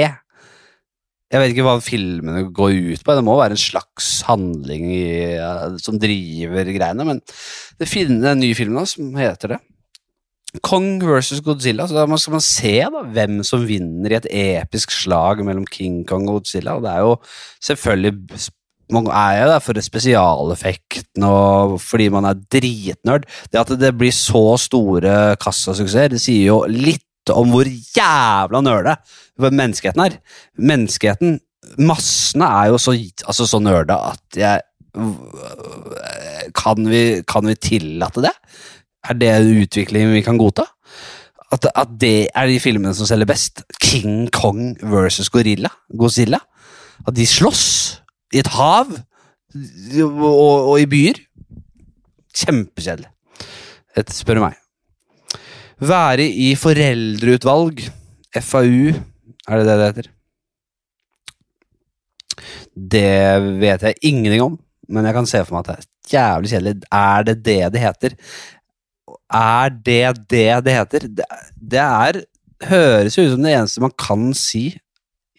[1.34, 3.14] Jeg vet ikke hva filmene går ut på.
[3.18, 5.06] Det må være en slags handling i,
[5.82, 7.22] som driver greiene, men
[7.82, 9.62] det finnes en ny film nå som heter det.
[10.62, 11.88] Kong versus Godzilla.
[11.88, 16.04] Så da skal man se da, hvem som vinner i et episk slag mellom King
[16.06, 16.78] Kong og Godzilla.
[16.78, 17.16] Og det er jo
[17.70, 18.52] selvfølgelig
[18.94, 23.24] Man er jo der for spesialeffekten og fordi man er dritnerd.
[23.50, 28.98] Det at det blir så store kassasuksesser, det sier jo litt om hvor jævla nøle
[29.40, 30.20] menneskeheten er.
[30.60, 31.40] Menneskeheten,
[31.80, 32.96] massene, er jo så,
[33.28, 34.62] altså så nøle at jeg
[36.54, 38.34] kan vi, kan vi tillate det?
[39.04, 40.68] Er det en utvikling vi kan godta?
[41.54, 43.64] At, at det er de filmene som selger best?
[43.82, 45.70] King Kong versus Gorilla?
[45.98, 46.40] Godzilla?
[47.08, 47.66] At de slåss
[48.34, 48.90] i et hav
[49.54, 51.20] og, og, i byer?
[52.34, 53.12] Kjempekjedelig,
[54.10, 54.58] spør meg.
[55.84, 57.82] Være i foreldreutvalg,
[58.40, 58.94] FAU,
[59.48, 60.12] er det det det heter?
[62.94, 63.10] Det
[63.60, 64.56] vet jeg ingenting om,
[64.88, 66.76] men jeg kan se for meg at det er jævlig kjedelig.
[66.88, 68.16] Er det det det heter?
[69.34, 70.00] Er det
[70.32, 71.10] det det heter?
[71.20, 71.28] Det,
[71.60, 72.22] det er
[72.70, 74.70] høres jo ut som det eneste man kan si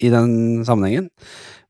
[0.02, 1.08] i den sammenhengen.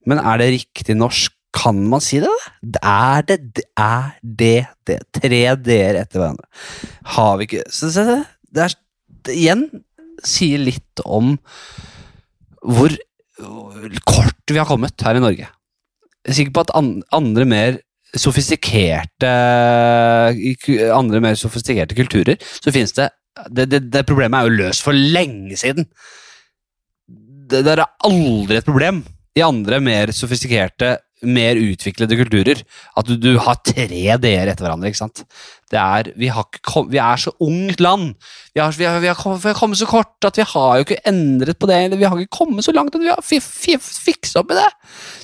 [0.06, 1.30] Men er det riktig norsk?
[1.54, 2.26] Kan man si det?
[2.26, 2.80] da?
[2.82, 3.62] Er det?
[3.78, 4.96] Er det det?
[5.14, 6.48] Tre d-er etter hverandre.
[7.14, 8.16] Har vi ikke se, se, se,
[8.54, 8.76] det er
[9.24, 9.66] det igjen
[10.24, 11.34] sier litt om
[12.64, 12.94] hvor
[14.06, 15.48] kort vi har kommet her i Norge.
[16.24, 16.74] Jeg er sikker på at
[17.12, 17.80] andre mer
[18.14, 19.30] sofistikerte
[20.94, 23.10] andre mer sofistikerte kulturer, så finnes det
[23.50, 25.88] det, det det problemet er jo løst for lenge siden.
[27.04, 29.02] Det, det er aldri et problem
[29.34, 32.60] i andre mer sofistikerte, mer utviklede kulturer
[32.94, 34.90] at du, du har tre d-er etter hverandre.
[34.92, 35.24] ikke sant?
[35.74, 36.28] Det er, vi,
[36.62, 38.12] kom, vi er så ungt land.
[38.54, 40.76] Vi har, vi, har, vi, har kommet, vi har kommet så kort at vi har
[40.78, 41.78] jo ikke endret på det.
[41.88, 44.58] eller Vi har ikke kommet så langt at vi har fi- fi- fikset opp i
[44.60, 44.68] det.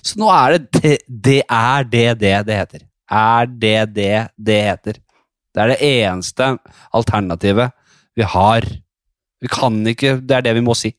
[0.02, 0.96] Så nå er det det,
[1.28, 2.86] det er det det det heter.
[3.20, 4.10] Er det det
[4.50, 4.98] det heter.
[5.54, 6.50] Det er det eneste
[6.94, 7.72] alternativet
[8.18, 8.66] vi har.
[9.42, 10.90] Vi kan ikke Det er det vi må si.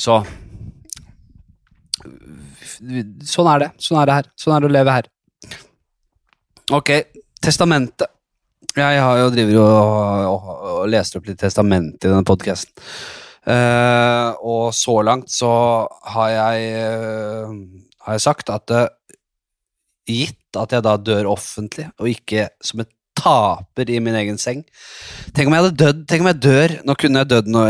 [0.00, 0.22] Så
[3.24, 3.68] Sånn er det.
[3.80, 4.26] Sånn er det her.
[4.40, 5.06] Sånn er det å leve her.
[6.72, 6.90] Ok,
[7.44, 8.08] testamentet.
[8.74, 12.72] Jeg har jo driver og, og, og lest opp litt testament i denne podkasten.
[14.40, 15.50] og så langt så
[16.14, 17.52] har jeg, uh,
[18.06, 18.88] har jeg sagt at uh,
[20.08, 24.64] gitt at jeg da dør offentlig, og ikke som et taper i min egen seng
[25.36, 27.60] Tenk om jeg hadde dødd, tenk om jeg dør Nå kunne jeg dødd nå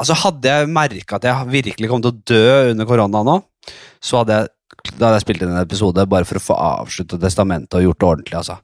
[0.00, 3.34] Altså Hadde jeg merka at jeg virkelig kom til å dø under korona nå,
[4.00, 4.52] så hadde jeg
[4.92, 8.00] da hadde jeg spilt inn en episode bare for å få avslutta testamentet og gjort
[8.00, 8.36] det ordentlig.
[8.40, 8.58] altså.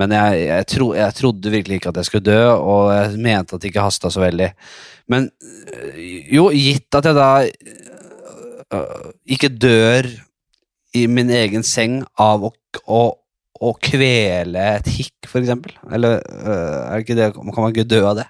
[0.00, 3.56] Men jeg, jeg, tro, jeg trodde virkelig ikke at jeg skulle dø, og jeg mente
[3.56, 4.48] at det ikke hasta så veldig.
[5.12, 5.28] Men
[5.74, 6.00] øh,
[6.32, 7.30] jo, gitt at jeg da
[8.78, 10.08] øh, ikke dør
[10.96, 12.52] i min egen seng av å,
[12.90, 13.02] å,
[13.60, 15.76] å kvele et hikk, for eksempel.
[15.92, 18.26] Eller øh, er det ikke det, kan man ikke dø av det?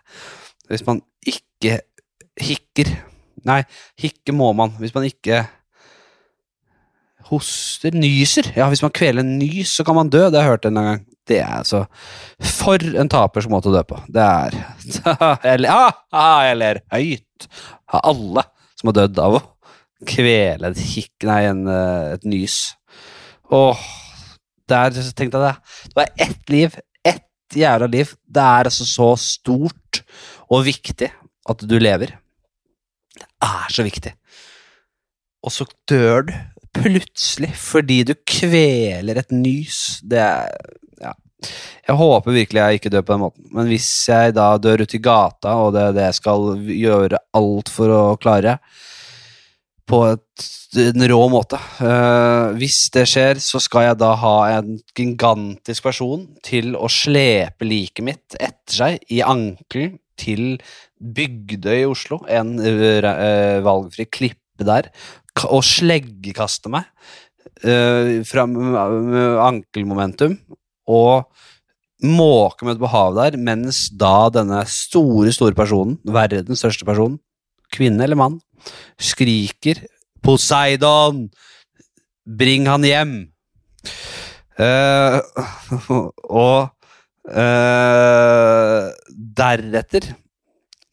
[0.70, 1.80] Hvis man ikke
[2.40, 2.96] hikker
[3.40, 3.62] Nei,
[3.96, 4.74] hikke må man.
[4.76, 5.38] Hvis man ikke
[7.30, 8.50] hoster, nyser.
[8.56, 10.26] Ja, hvis man kveler en nys, så kan man dø.
[10.28, 11.04] Det har jeg hørt en gang.
[11.30, 11.84] Det er altså
[12.42, 14.00] For en tapers måte å dø på.
[14.10, 14.56] Det er
[15.46, 17.48] Jeg ah, ah, jeg ler høyt
[17.90, 18.46] av alle
[18.80, 19.42] som har dødd av å
[20.08, 22.58] kvele et hikk, nei, en, eh, et nys.
[23.52, 23.82] Åh,
[24.70, 25.54] der tenkte jeg det.
[25.90, 26.78] Det var ett liv.
[27.04, 28.14] Ett jævla liv.
[28.24, 30.02] Det er altså så stort
[30.48, 31.10] og viktig
[31.50, 32.16] at du lever.
[33.16, 34.14] Det er så viktig.
[35.40, 36.32] og så dør du
[36.76, 40.00] plutselig fordi du kveler et nys.
[40.02, 40.54] Det er
[41.00, 41.14] Ja.
[41.88, 44.98] Jeg håper virkelig jeg ikke dør på den måten, men hvis jeg da dør ute
[44.98, 48.58] i gata, og det er det jeg skal gjøre alt for å klare,
[49.90, 50.44] på et,
[50.78, 56.28] en rå måte uh, Hvis det skjer, så skal jeg da ha en gigantisk person
[56.46, 60.60] til å slepe liket mitt etter seg i ankelen til
[61.00, 64.90] Bygdøy i Oslo, en uh, valgfri klippe der,
[65.46, 66.88] og sleggekaste meg
[67.64, 70.36] uh, fra med ankelmomentum
[70.90, 71.30] og
[72.00, 77.18] måke meg ut på havet der, mens da denne store, store personen, verdens største person,
[77.74, 78.38] kvinne eller mann,
[79.00, 79.82] skriker
[80.24, 81.28] Poseidon,
[82.24, 83.14] bring han hjem!
[84.60, 85.20] Uh,
[86.44, 86.72] og
[87.32, 88.88] uh,
[89.40, 90.10] deretter,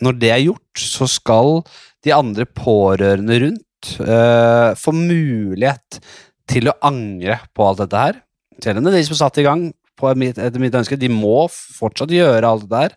[0.04, 1.62] når det er gjort, så skal
[2.06, 3.64] de andre pårørende rundt
[4.04, 6.00] eh, få mulighet
[6.48, 8.22] til å angre på alt dette her.
[8.64, 11.48] Selv om det er de som satte i gang på etter mitt ønske, de må
[11.52, 12.96] fortsatt gjøre alt det der.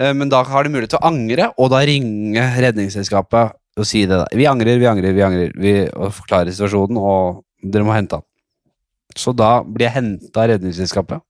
[0.00, 4.04] Uh, Men da har de mulighet til å angre, og da ringe Redningsselskapet og si
[4.08, 4.16] det.
[4.16, 4.36] der.
[4.36, 5.56] Vi angrer, vi angrer, vi angrer.
[5.60, 8.26] Vi, og forklare situasjonen, og dere må hente han.
[9.16, 11.24] Så da blir jeg henta av Redningsselskapet.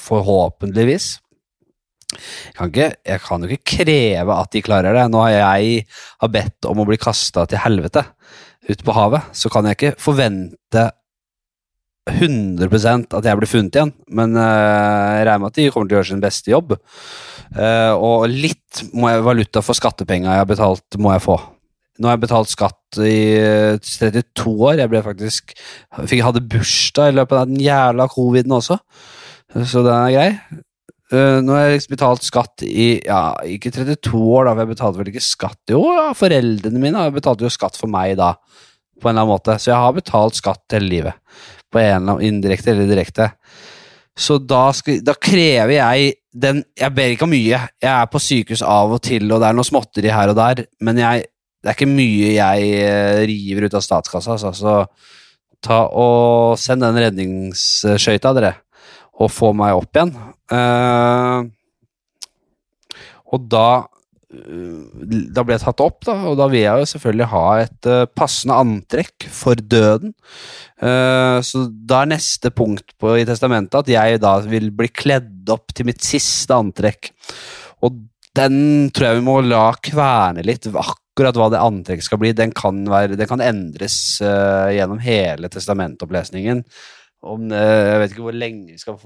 [0.00, 1.16] Forhåpentligvis.
[2.16, 5.06] Jeg kan, ikke, jeg kan jo ikke kreve at de klarer det.
[5.12, 5.86] Nå har jeg
[6.22, 8.04] har bedt om å bli kasta til helvete
[8.66, 10.88] ut på havet, så kan jeg ikke forvente
[12.06, 15.96] 100% at jeg blir funnet igjen, men eh, jeg regner med at de kommer til
[15.96, 16.76] å gjøre sin beste jobb.
[17.56, 21.38] Eh, og litt må jeg, valuta for skattepenga jeg har betalt, må jeg få.
[21.96, 24.82] Nå har jeg betalt skatt i eh, 32 år.
[24.82, 28.78] Jeg ble faktisk fikk, hadde bursdag i løpet av den jævla coviden også,
[29.56, 30.30] så den er grei.
[31.14, 34.72] Eh, nå har jeg liksom betalt skatt i ja, ikke 32 år, da, for jeg
[34.72, 35.60] betalte vel ikke skatt.
[35.70, 38.32] Jo, ja, foreldrene mine betalte jo skatt for meg da,
[38.98, 39.54] på en eller annen måte.
[39.62, 41.40] Så jeg har betalt skatt hele livet.
[41.70, 43.30] På en eller annen indirekte eller direkte.
[44.16, 47.58] Så da, skal, da krever jeg den Jeg ber ikke om mye.
[47.80, 50.66] Jeg er på sykehus av og til, og det er noe småtteri her og der,
[50.84, 51.28] men jeg,
[51.64, 54.36] det er ikke mye jeg eh, river ut av statskassa.
[54.36, 54.52] Altså.
[54.56, 58.52] Så ta og send den redningsskøyta, dere,
[59.16, 60.12] og få meg opp igjen.
[60.52, 61.46] Eh,
[63.26, 63.86] og da øh,
[65.34, 68.02] da ble jeg tatt opp, da, og da vil jeg jo selvfølgelig ha et uh,
[68.10, 70.12] passende antrekk for døden.
[70.82, 75.48] Uh, så da er neste punkt på, i testamentet at jeg da vil bli kledd
[75.54, 77.12] opp til mitt siste antrekk.
[77.86, 78.02] Og
[78.36, 80.68] den tror jeg vi må la kverne litt.
[80.68, 85.50] Akkurat hva det antrekket skal bli, den kan, være, den kan endres uh, gjennom hele
[85.52, 86.66] testamentopplesningen.
[87.24, 88.98] Om, eh, jeg vet ikke hvor lenge vi skal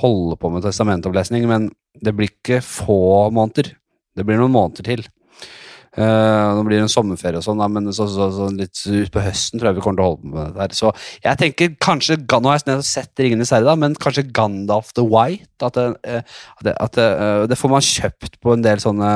[0.00, 1.68] holde på med testamentopplesning, men
[2.00, 3.74] det blir ikke få måneder.
[4.16, 5.04] Det blir noen måneder til.
[5.98, 9.58] Eh, nå blir det en sommerferie og sånn, men så, så, så litt utpå høsten
[9.58, 10.76] tror jeg vi kommer til å holde på med det der.
[10.78, 10.92] Så
[11.24, 15.48] jeg tenker kanskje Nå har jeg sett- ringene Ringenes herre, men kanskje Gandalf the White?
[15.64, 16.22] At det, eh,
[16.60, 19.10] at det, at det, eh, det får man kjøpt på en del sånne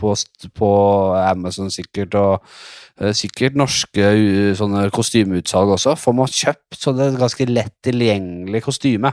[0.00, 0.14] på,
[0.56, 0.70] på
[1.18, 5.94] Amazon sikkert, og sikkert norske uh, sånne kostymeutsalg også.
[5.98, 9.12] Får man kjøpt så det er et ganske lett tilgjengelig kostyme,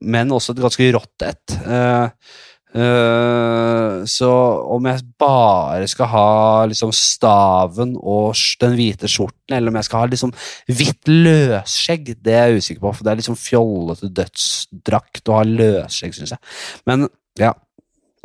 [0.00, 1.56] men også et ganske rått et.
[1.64, 2.36] Eh,
[2.70, 4.30] Eh, så
[4.70, 6.26] om jeg bare skal ha
[6.70, 10.34] liksom staven og den hvite skjorten, eller om jeg skal ha liksom
[10.70, 15.48] hvitt løsskjegg, det er jeg usikker på, for det er liksom fjollete dødsdrakt å ha
[15.48, 16.54] løsskjegg, syns jeg.
[16.90, 17.08] Men
[17.40, 17.54] ja.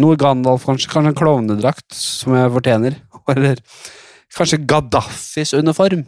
[0.01, 0.89] Noe Gandalf, kanskje.
[0.91, 2.97] Kanskje en klovnedrakt som jeg fortjener.
[3.31, 3.62] Eller
[4.36, 6.03] kanskje Gaddafis uniform.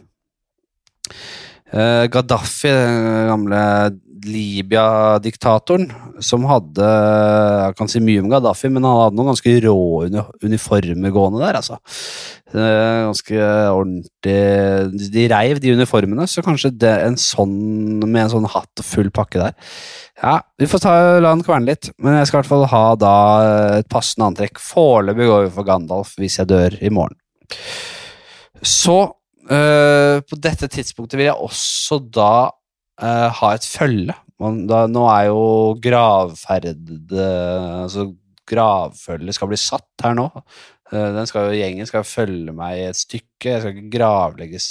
[1.68, 3.62] Eh, Gaddafi, den gamle
[4.28, 5.86] Libya-diktatoren,
[6.24, 9.76] som hadde Jeg kan si mye om Gaddafi, men han hadde noen ganske rå
[10.42, 11.78] uniformer gående der, altså.
[12.48, 13.36] Eh, ganske
[13.68, 18.88] ordentlig De reiv de uniformene, så kanskje det, en sånn med en sånn hatt og
[18.88, 19.54] full pakke der.
[20.22, 22.84] Ja, vi får ta, la han kverne litt, men jeg skal i hvert fall ha
[22.98, 23.14] da
[23.78, 24.58] et passende antrekk.
[24.62, 27.18] Foreløpig går vi for Gandalf hvis jeg dør i morgen.
[28.66, 28.98] Så
[29.54, 32.32] øh, på dette tidspunktet vil jeg også da
[33.02, 34.16] uh, ha et følge.
[34.38, 35.42] Man, da, nå er jo
[35.82, 36.68] gravferd
[37.10, 38.12] Altså
[38.48, 40.28] gravfølget skal bli satt her nå.
[40.92, 43.50] Uh, skal gjengen skal følge meg i et stykke.
[43.50, 44.68] Jeg skal ikke gravlegges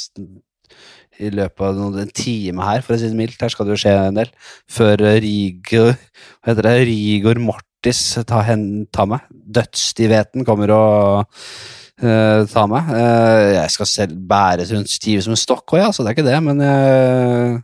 [1.17, 3.41] i løpet av noen, en time her, for å si det mildt.
[3.41, 4.31] Her skal det jo skje en del.
[4.69, 6.75] Før Rigor Hva heter det?
[6.89, 9.25] Rigor Mortis tar, hen, tar meg.
[9.57, 11.41] Dødsstivheten kommer og
[12.01, 12.89] eh, ta meg.
[12.91, 16.17] Uh, jeg skal selv bæres rundt stiv som en stokk òg, ja, så det er
[16.17, 17.57] ikke det, men uh,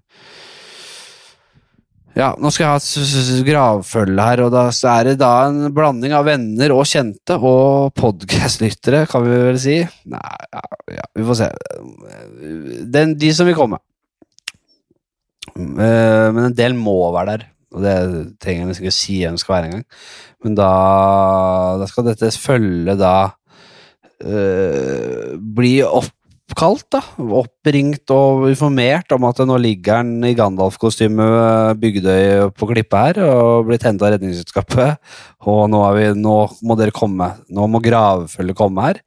[2.14, 6.14] Ja, nå skal jeg ha et gravfølge her, og da er det da en blanding
[6.14, 9.80] av venner og kjente og podkastlyttere, kan vi vel si.
[10.14, 10.62] Nei, ja,
[11.00, 11.48] ja vi får se.
[12.94, 13.82] Den, de som vil komme.
[15.58, 17.96] Men en del må være der, og det
[18.42, 19.86] trenger jeg nesten ikke si hvem skal være engang.
[20.46, 20.70] Men da,
[21.82, 23.16] da skal dette følge da
[24.24, 27.02] eh, bli oppkalt, da.
[27.42, 31.28] Oppringt og informert om at nå ligger han i Gandalf-kostyme
[31.80, 35.00] Bygdøy på klippet her og blitt henta av Redningsselskapet.
[35.50, 37.32] Og nå, vi, nå må dere komme.
[37.54, 39.02] Nå må gravfølget komme her.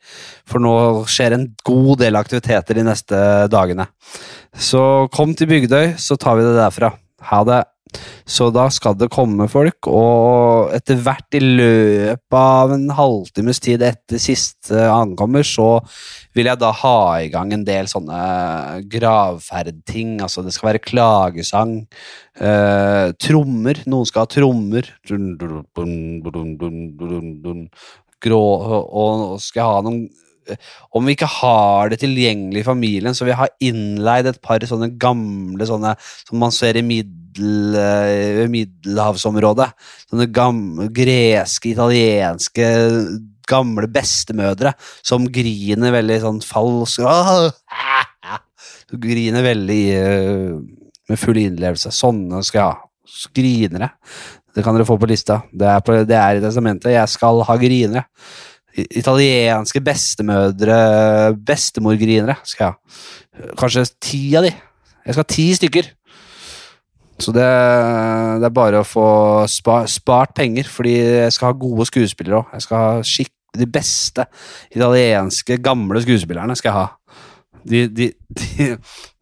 [0.48, 0.74] For nå
[1.11, 3.88] skjer en god del aktiviteter de neste dagene.
[4.57, 6.94] Så kom til Bygdøy, så tar vi det derfra.
[7.31, 7.64] Ha det.
[8.27, 13.85] Så da skal det komme folk, og etter hvert i løpet av en halvtimes tid
[13.87, 15.79] etter siste ankommer, så
[16.37, 18.18] vil jeg da ha i gang en del sånne
[18.90, 20.18] gravferdting.
[20.27, 21.79] Altså, det skal være klagesang.
[22.37, 23.81] Eh, trommer.
[23.87, 24.90] Noen skal ha trommer.
[28.27, 28.44] Grå,
[28.83, 30.07] og skal ha noen
[30.94, 34.92] om vi ikke har det tilgjengelig i familien, så vi har innleid et par sånne
[35.01, 36.85] gamle sånne som man ser i
[37.37, 39.70] middel, eh, middelhavsområdet.
[40.11, 42.66] Sånne gamle, greske, italienske,
[43.46, 47.01] gamle bestemødre som griner veldig sånn falsk!
[48.87, 50.57] Griner veldig eh,
[51.09, 51.90] med full innlevelse.
[51.90, 52.83] Sånne skal jeg ha.
[53.35, 53.90] Grinere.
[54.55, 55.42] Det kan dere få på lista.
[55.53, 56.92] Det er, på, det er i testamentet.
[56.94, 58.07] Jeg skal ha grinere.
[58.77, 60.77] Italienske bestemødre,
[61.49, 63.53] bestemorgrinere skal jeg ha.
[63.59, 64.53] Kanskje ti av de.
[64.53, 65.95] Jeg skal ha ti stykker.
[67.16, 67.46] Så det,
[68.40, 69.09] det er bare å få
[69.48, 72.55] spa, spart penger, fordi jeg skal ha gode skuespillere òg.
[72.57, 73.26] Jeg skal ha
[73.57, 74.26] de beste
[74.74, 77.22] italienske, gamle skuespillerne skal jeg ha.
[77.66, 78.68] De, de, de,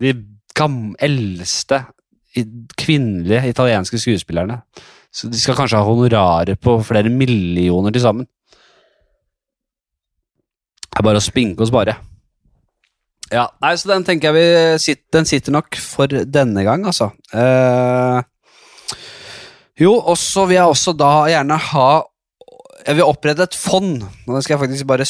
[0.02, 0.14] de
[0.58, 1.84] gam, eldste
[2.80, 4.58] kvinnelige italienske skuespillerne.
[5.14, 8.26] Så de skal kanskje ha honorarer på flere millioner til sammen.
[10.84, 11.94] Det er bare å spinke og spare.
[13.32, 17.10] Ja, nei, så den tenker jeg vi den sitter nok for denne gang, altså.
[17.32, 18.20] Eh,
[19.80, 21.88] jo, og så vil jeg også da gjerne ha
[22.84, 24.02] Jeg vil opprette et fond.
[24.04, 25.06] Og det skal jeg faktisk bare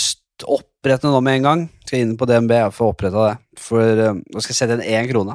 [0.47, 1.65] opprette nå med en gang.
[1.83, 3.35] Skal inn på DNB og få oppretta det.
[3.59, 5.35] For eh, nå skal jeg sette inn én krone.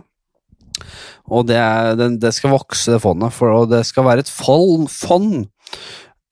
[1.30, 3.36] Og det, er, det, det skal vokse, det fondet.
[3.36, 5.44] For, og det skal være et fond, fond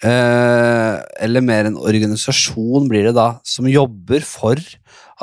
[0.08, 0.96] eh,
[1.28, 4.64] eller mer en organisasjon blir det da, som jobber for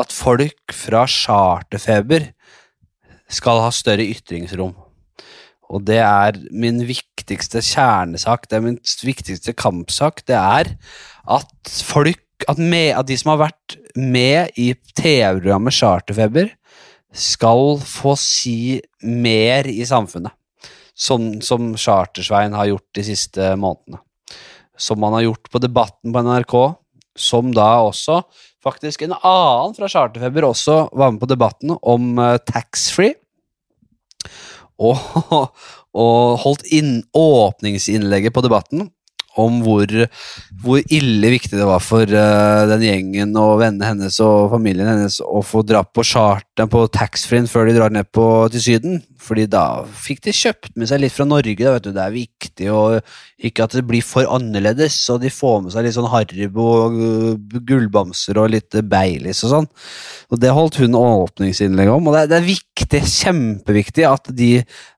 [0.01, 2.31] at folk fra charterfeber
[3.31, 4.75] skal ha større ytringsrom.
[5.73, 10.23] Og det er min viktigste kjernesak, det er min viktigste kampsak.
[10.29, 10.75] Det er
[11.25, 16.53] at folk, at, med, at de som har vært med i TV-programmet Charterfeber,
[17.15, 20.35] skal få si mer i samfunnet.
[20.95, 24.03] Sånn som Chartersveien har gjort de siste månedene.
[24.79, 26.55] Som han har gjort på Debatten på NRK,
[27.15, 28.21] som da også
[28.65, 33.15] faktisk en annen fra Charterfeber også var med på Debatten om uh, taxfree.
[34.83, 34.99] Og,
[36.05, 38.89] og holdt inn åpningsinnlegget på Debatten
[39.41, 39.91] om hvor,
[40.63, 45.21] hvor ille viktig det var for uh, den gjengen og vennene hennes og familien hennes
[45.25, 49.03] å få dra på charteren på taxfree-en før de drar ned på, til Syden.
[49.25, 49.65] Fordi da
[50.05, 51.57] fikk de kjøpt med seg litt fra Norge.
[51.57, 51.93] Da, vet du.
[51.97, 54.99] Det er viktig, og ikke at det blir for annerledes.
[55.15, 59.71] Og de får med seg litt sånn Haribo, og gullbamser og litt Baileys og sånn.
[60.29, 64.51] Og Det holdt hun åpningsinnlegg om, og det er, det er viktig, kjempeviktig at de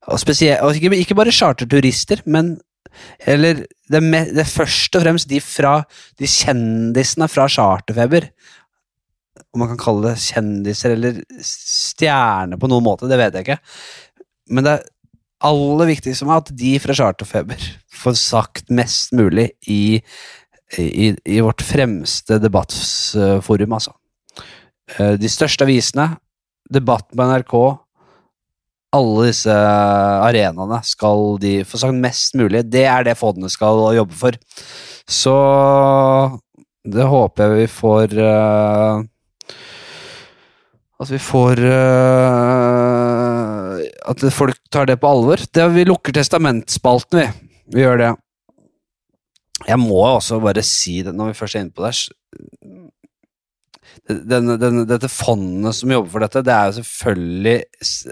[0.06, 2.56] og spesielt, og ikke, ikke bare charterturister, men
[3.20, 5.78] eller det, er det er først og fremst de fra
[6.20, 8.28] de kjendisene fra Charterfeber.
[9.54, 13.58] Om man kan kalle det kjendiser eller stjerner på noen måte, det vet jeg ikke.
[14.52, 14.76] Men det
[15.44, 19.98] aller viktigste er at de fra Charterfeber får sagt mest mulig i,
[20.80, 23.94] i, i vårt fremste debattforum, altså.
[24.96, 26.14] Eh, De største avisene,
[26.72, 27.56] debatten på NRK,
[28.94, 32.64] alle disse arenaene skal de få sagt mest mulig.
[32.70, 34.38] Det er det fondene skal jobbe for.
[35.06, 35.34] Så
[36.86, 39.02] det håper jeg vi får uh,
[41.02, 42.62] At vi får uh,
[44.10, 45.42] At folk tar det på alvor.
[45.50, 47.26] Det, vi lukker testamentspalten, vi.
[47.74, 48.12] Vi gjør det.
[49.66, 51.94] Jeg må også bare si det når vi først er inne på det.
[54.06, 57.56] Denne, den, dette fondet som jobber for dette, det er jo selvfølgelig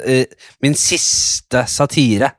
[0.05, 2.32] uh, min siste satire.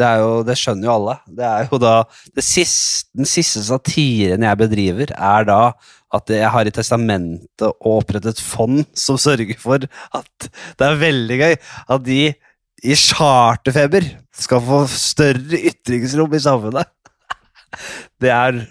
[0.00, 1.16] Det, jo, det skjønner jo alle.
[1.28, 1.94] Det er jo da
[2.40, 5.62] siste, Den siste satiren jeg bedriver, er da
[6.10, 9.84] at jeg har i testamentet å opprette et fond som sørger for
[10.16, 12.22] at Det er veldig gøy at de
[12.80, 14.06] i charterfeber
[14.40, 16.88] skal få større ytringsrom i samfunnet.
[18.22, 18.62] Det er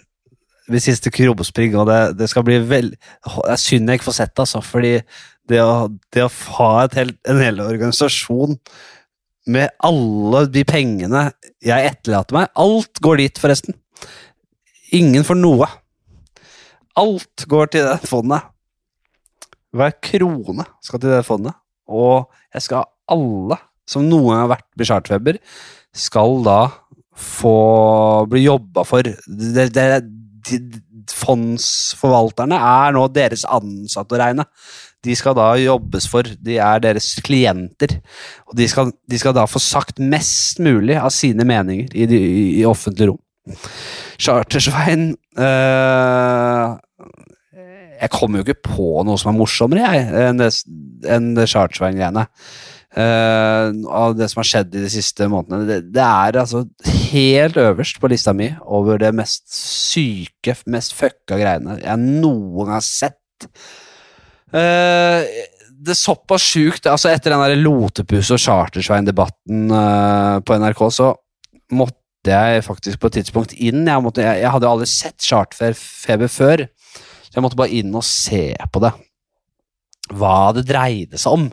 [0.73, 2.93] mitt siste krumspring, og det, det skal bli vel...
[2.93, 4.93] Det er synd jeg ikke får sett det, altså, fordi
[5.49, 8.57] det å, det å ha helt, en hel organisasjon
[9.49, 11.29] med alle de pengene
[11.65, 13.77] jeg etterlater meg Alt går dit, forresten.
[14.95, 15.69] Ingen får noe.
[16.99, 18.45] Alt går til det fondet.
[19.73, 21.57] Hver krone skal til det fondet.
[21.89, 23.57] Og jeg skal alle
[23.89, 25.39] som noen gang har vært med charterfeber,
[25.97, 26.59] skal da
[27.19, 29.05] få bli jobba for.
[29.05, 30.18] Det, det, de,
[31.13, 34.45] fondsforvalterne er nå deres ansatte å regne.
[35.05, 37.99] De skal da jobbes for, de er deres klienter.
[38.49, 42.43] Og de skal, de skal da få sagt mest mulig av sine meninger i, i,
[42.59, 43.21] i offentlig rom.
[44.19, 45.07] Chartersveien
[45.39, 46.75] øh,
[48.03, 50.51] Jeg kommer jo ikke på noe som er morsommere jeg, enn det,
[51.39, 52.27] det Chartersveien-greiene.
[52.89, 55.67] Uh, av det som har skjedd i de siste månedene.
[55.67, 56.63] Det, det, er altså
[57.11, 62.81] helt øverst på lista mi over det mest syke, mest fucka greiene jeg noen har
[62.81, 63.45] sett.
[64.49, 65.21] Uh,
[65.79, 71.11] det er såpass sjukt altså Etter den der Lotepus og Chartersveien-debatten uh, på NRK, så
[71.77, 73.85] måtte jeg faktisk på et tidspunkt inn.
[73.85, 76.65] Jeg, måtte, jeg, jeg hadde aldri sett charterfeber før,
[77.29, 78.91] så jeg måtte bare inn og se på det.
[80.09, 81.47] Hva det dreide seg om.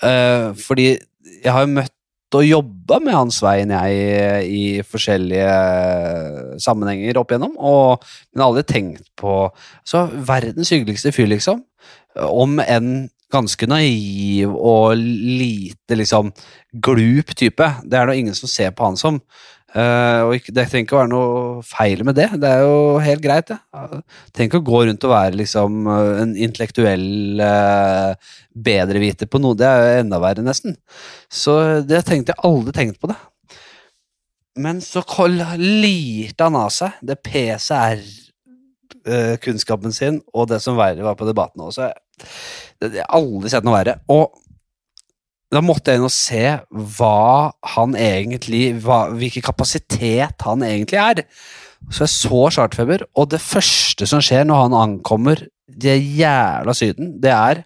[0.00, 1.96] Uh, fordi jeg har jo møtt
[2.38, 5.50] og jobba med Hans Svein, jeg i forskjellige
[6.62, 9.48] sammenhenger opp igjennom, og, men aldri tenkt på
[9.82, 11.64] Så verdens hyggeligste fyr, liksom.
[12.14, 16.32] Om enn ganske naiv og lite liksom
[16.82, 17.66] glup type.
[17.86, 19.20] Det er det ingen som ser på han som.
[19.70, 22.24] Uh, og ikke, Det trenger ikke å være noe feil med det.
[22.42, 23.46] Det er jo helt greit.
[23.52, 23.58] det.
[23.74, 23.82] Ja.
[24.34, 28.10] Trenger ikke å gå rundt og være liksom en intellektuell uh,
[28.50, 29.58] bedreviter på noe.
[29.58, 30.72] Det er jo enda verre, nesten.
[31.30, 31.52] Så
[31.86, 33.18] det tenkte jeg aldri tenkt på det.
[34.58, 35.02] Men så
[35.56, 41.82] lirte han av seg det PCR-kunnskapen sin og det som verre var på debatten også.
[42.82, 43.94] Jeg har aldri sett noe verre.
[44.10, 44.24] Og
[45.50, 51.24] da måtte jeg inn og se hva han egentlig hva, Hvilken kapasitet han egentlig er.
[51.90, 57.16] Så jeg så Chartfeber, og det første som skjer når han ankommer det jævla Syden,
[57.22, 57.64] det er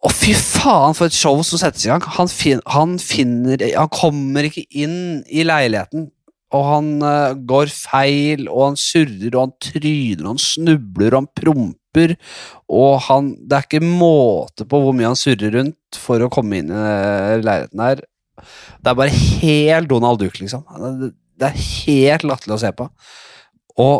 [0.00, 2.04] Å, fy faen, for et show som settes i gang!
[2.16, 6.06] Han, fin, han, finner Han kommer ikke inn i leiligheten,
[6.56, 11.18] og han uh, går feil, og han surrer, og han tryner, og han snubler, og
[11.18, 11.76] han promper
[12.70, 16.60] og han Det er ikke måte på hvor mye han surrer rundt for å komme
[16.60, 18.04] inn i leiligheten her.
[18.80, 20.64] Det er bare helt Donald Duck, liksom.
[21.40, 22.86] Det er helt latterlig å se på.
[23.80, 23.96] Og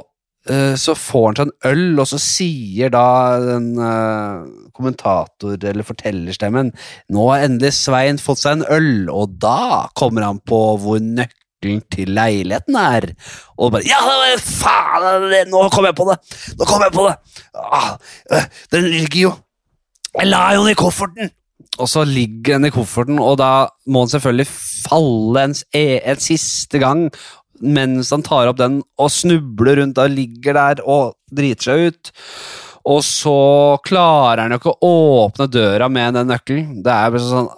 [0.50, 3.06] uh, så får han seg en øl, og så sier da
[3.42, 6.72] den uh, kommentator- eller fortellerstemmen
[7.12, 11.82] Nå har endelig Svein fått seg en øl, og da kommer han på hvor nøkkelen
[11.92, 13.10] til leiligheten er.
[13.60, 14.00] Og bare Ja,
[14.40, 15.50] faen!
[15.52, 16.16] Nå kom jeg på det!
[16.56, 17.18] Nå kom jeg på det!
[17.60, 17.92] Ah,
[18.32, 19.36] øh, den ligger jo
[20.16, 21.34] Jeg la jo den i kofferten!
[21.78, 26.80] Og så ligger den i kofferten, og da må den selvfølgelig falle en, en siste
[26.82, 27.06] gang
[27.60, 32.12] mens han tar opp den og snubler rundt og ligger der og driter seg ut.
[32.90, 33.40] Og så
[33.84, 34.92] klarer han jo ikke å
[35.26, 36.78] åpne døra med den nøkkelen.
[36.84, 37.50] Det er bare sånn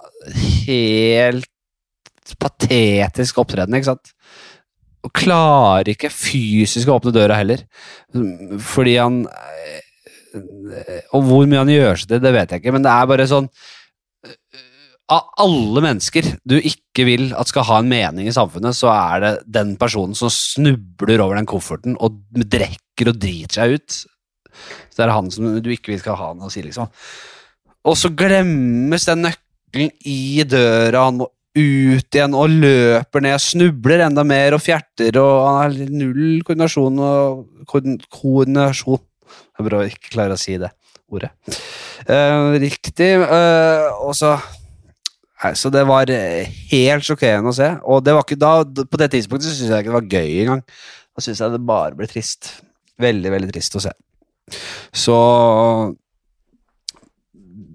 [0.67, 4.11] helt patetisk opptreden, ikke sant?
[5.03, 7.63] Og klarer ikke fysisk å åpne døra heller.
[8.63, 9.23] Fordi han
[11.13, 13.27] Og hvor mye han gjør seg til, det vet jeg ikke, men det er bare
[13.29, 13.47] sånn
[15.13, 19.23] Av alle mennesker du ikke vil at skal ha en mening i samfunnet, så er
[19.23, 23.99] det den personen som snubler over den kofferten og drekker og driter seg ut.
[24.87, 26.89] Så det er han som du ikke vil skal ha noe å si, liksom.
[27.83, 34.07] Og så glemmes den nøkkelen i døra, han må ut igjen og løper ned, snubler
[34.07, 39.03] enda mer og fjerter og han har null koordinasjon og koordinasjon
[39.53, 40.71] jeg bare ikke klare å si det
[41.13, 41.31] ordet.
[42.07, 43.13] Uh, riktig.
[43.21, 44.35] Uh, og så
[45.43, 47.65] Nei, Så det var helt sjokkerende å se.
[47.83, 50.61] Og det var ikke da, på det tidspunktet syntes jeg ikke det var gøy engang.
[51.11, 52.53] Da syntes jeg det bare ble trist.
[53.03, 53.91] Veldig, veldig trist å se.
[54.95, 55.17] Så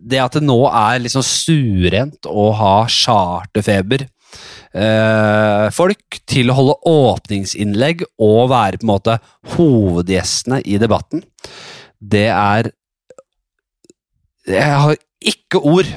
[0.09, 4.07] det at det nå er liksom stuerent å ha charterfeber
[4.73, 9.19] eh, folk til å holde åpningsinnlegg og være på en måte
[9.57, 11.25] hovedgjestene i debatten,
[11.99, 12.73] det er
[14.49, 15.91] Jeg har ikke ord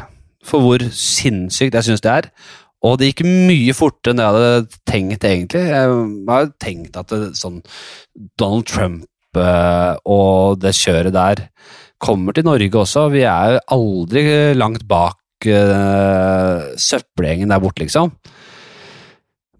[0.46, 2.30] for hvor sinnssykt jeg syns det er.
[2.82, 5.62] Og det gikk mye fortere enn jeg hadde tenkt, egentlig.
[5.70, 5.98] Jeg
[6.32, 7.60] har tenkt at det, sånn
[8.42, 11.46] Donald Trump eh, og det kjøret der
[12.02, 13.08] kommer til Norge også.
[13.14, 14.24] Vi er aldri
[14.58, 18.12] langt bak uh, søppelgjengen der borte, liksom.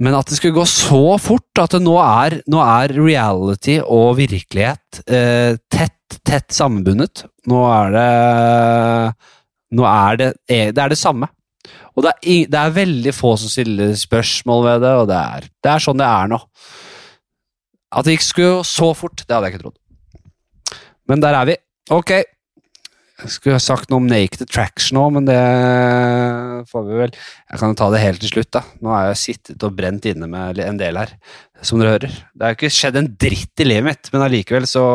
[0.02, 5.04] Men at det skulle gå så fort at nå er, nå er reality og virkelighet
[5.06, 7.26] uh, tett, tett sammenbundet.
[7.50, 8.08] Nå er det
[9.72, 11.30] Nå er det Det er det samme.
[11.96, 15.48] Og det er, det er, veldig få som stiller spørsmål ved det, og det er,
[15.64, 16.40] det er sånn det er nå.
[17.92, 20.78] At det gikk skulle så fort, det hadde jeg ikke trodd.
[21.12, 21.58] Men der er vi.
[21.92, 22.14] Ok.
[23.22, 25.42] Jeg skulle ha sagt noe om Naked Attraction òg, men det
[26.72, 28.64] får vi vel Jeg kan jo ta det helt til slutt, da.
[28.82, 31.14] Nå har jeg sittet og brent inne med en del her,
[31.62, 32.16] som dere hører.
[32.34, 34.86] Det har ikke skjedd en dritt i livet mitt, men allikevel så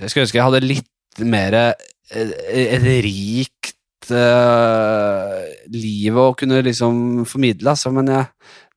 [0.00, 3.76] Jeg skulle ønske jeg hadde litt mer et rikt
[4.12, 8.28] uh, liv å kunne liksom formidle, altså, men jeg,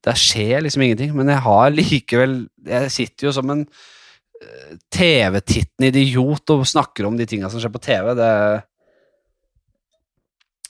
[0.06, 1.14] det skjer liksom ingenting.
[1.18, 7.20] Men jeg har likevel Jeg sitter jo som en uh, TV-tittende idiot og snakker om
[7.20, 8.14] de tinga som skjer på TV.
[8.18, 8.32] Det,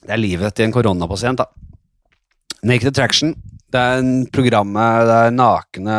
[0.03, 1.47] det er livet til en koronapasient, da.
[2.67, 3.35] Naked Attraction.
[3.69, 5.97] Det er en programmet der nakne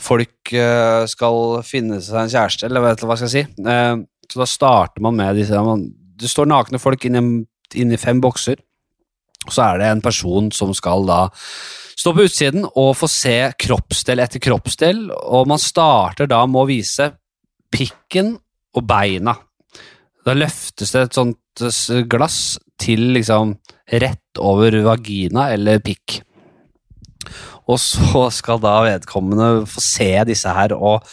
[0.00, 3.64] folk uh, skal finne seg en kjæreste, eller vet du hva skal jeg si.
[3.66, 5.60] Uh, så da starter man med disse
[6.16, 7.44] Det står nakne folk inni,
[7.76, 8.56] inni fem bokser.
[9.44, 11.26] Og så er det en person som skal da
[11.94, 16.68] stå på utsiden og få se kroppsdel etter kroppsdel, og man starter da med å
[16.70, 17.10] vise
[17.74, 18.34] pikken
[18.74, 19.36] og beina.
[20.24, 21.64] Da løftes det et sånt
[22.10, 23.54] glass til liksom
[23.90, 26.20] rett over vagina eller pikk.
[27.70, 31.04] Og så skal da vedkommende få se disse her, og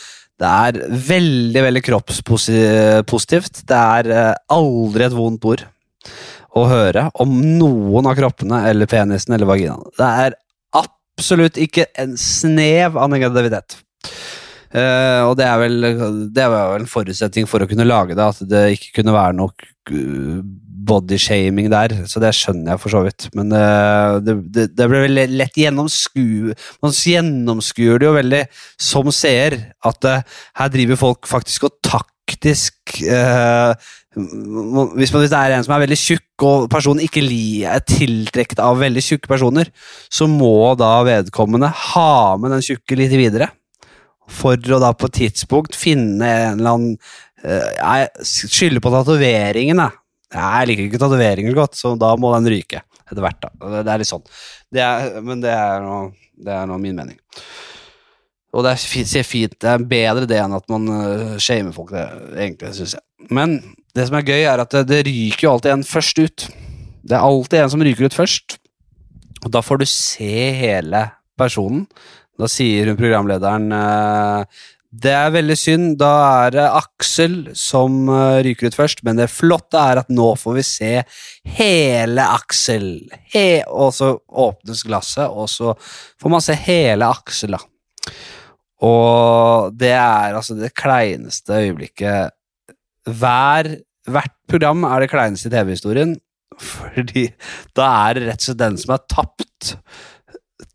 [0.42, 3.62] det er veldig, veldig kroppspositivt.
[3.70, 5.66] Det er eh, aldri et vondt ord
[6.58, 9.86] å høre om noen av kroppene eller penisen eller vaginaen.
[9.96, 10.36] Det er
[10.82, 13.78] absolutt ikke en snev av negativitet.
[14.72, 15.88] Uh, og det er, vel,
[16.32, 19.36] det er vel en forutsetning for å kunne lage det, at det ikke kunne være
[19.36, 19.52] noe
[19.92, 20.38] uh,
[20.88, 21.96] bodyshaming der.
[22.10, 23.28] Så det skjønner jeg for så vidt.
[23.38, 28.42] Men uh, det, det, det, ble veldig lett gjennomskue Man gjennomskuer det jo veldig
[28.82, 30.12] som seer, at
[30.58, 32.78] her driver folk faktisk og taktisk
[34.12, 37.24] hvis, man, hvis det er en som er veldig tjukk, og personen ikke
[37.70, 39.72] er tiltrukket av veldig tjukke personer,
[40.12, 43.52] så må da vedkommende ha med den tjukke litt videre.
[44.32, 46.92] For å da på et tidspunkt finne en eller annen
[47.44, 50.01] uh, Jeg skylder på tatoveringen, jeg.
[50.32, 53.42] Jeg liker ikke tatoveringer godt, så da må den ryke etter hvert.
[53.44, 53.82] da.
[53.82, 54.24] Det er litt sånn.
[54.72, 57.20] Det er, men det er, noe, det er noe min mening.
[58.52, 62.04] Og det er fint, det er bedre det enn at man uh, shamer folk, det,
[62.36, 63.04] egentlig, syns jeg.
[63.32, 63.60] Men
[63.96, 66.48] det som er gøy, er at det, det ryker jo alltid en først ut.
[67.02, 68.58] Det er alltid en som ryker ut først.
[69.42, 71.06] Og da får du se hele
[71.40, 71.86] personen.
[72.40, 75.94] Da sier hun programlederen uh, det er veldig synd.
[76.02, 76.12] Da
[76.46, 80.58] er det Aksel som uh, ryker ut først, men det flotte er at nå får
[80.58, 80.92] vi se
[81.58, 82.90] hele Aksel.
[83.32, 85.76] He og så åpnes glasset, og så
[86.22, 87.62] får man se hele Aksel, da.
[88.82, 92.36] Og det er altså det kleineste øyeblikket
[93.08, 93.76] hver,
[94.10, 96.16] Hvert program er det kleineste i TV-historien,
[96.58, 97.28] fordi
[97.78, 99.76] da er det rett og slett den som har tapt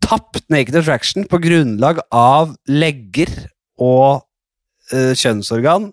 [0.07, 3.33] Tapt Naked Attraction på grunnlag av legger
[3.83, 4.23] og
[4.93, 5.91] uh, kjønnsorgan,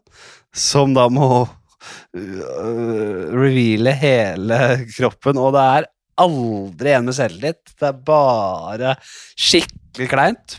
[0.54, 4.60] som da må uh, reveale hele
[4.94, 5.90] kroppen, og det er
[6.24, 7.76] aldri en med selvtillit.
[7.80, 8.96] Det er bare
[9.34, 10.58] skikkelig kleint.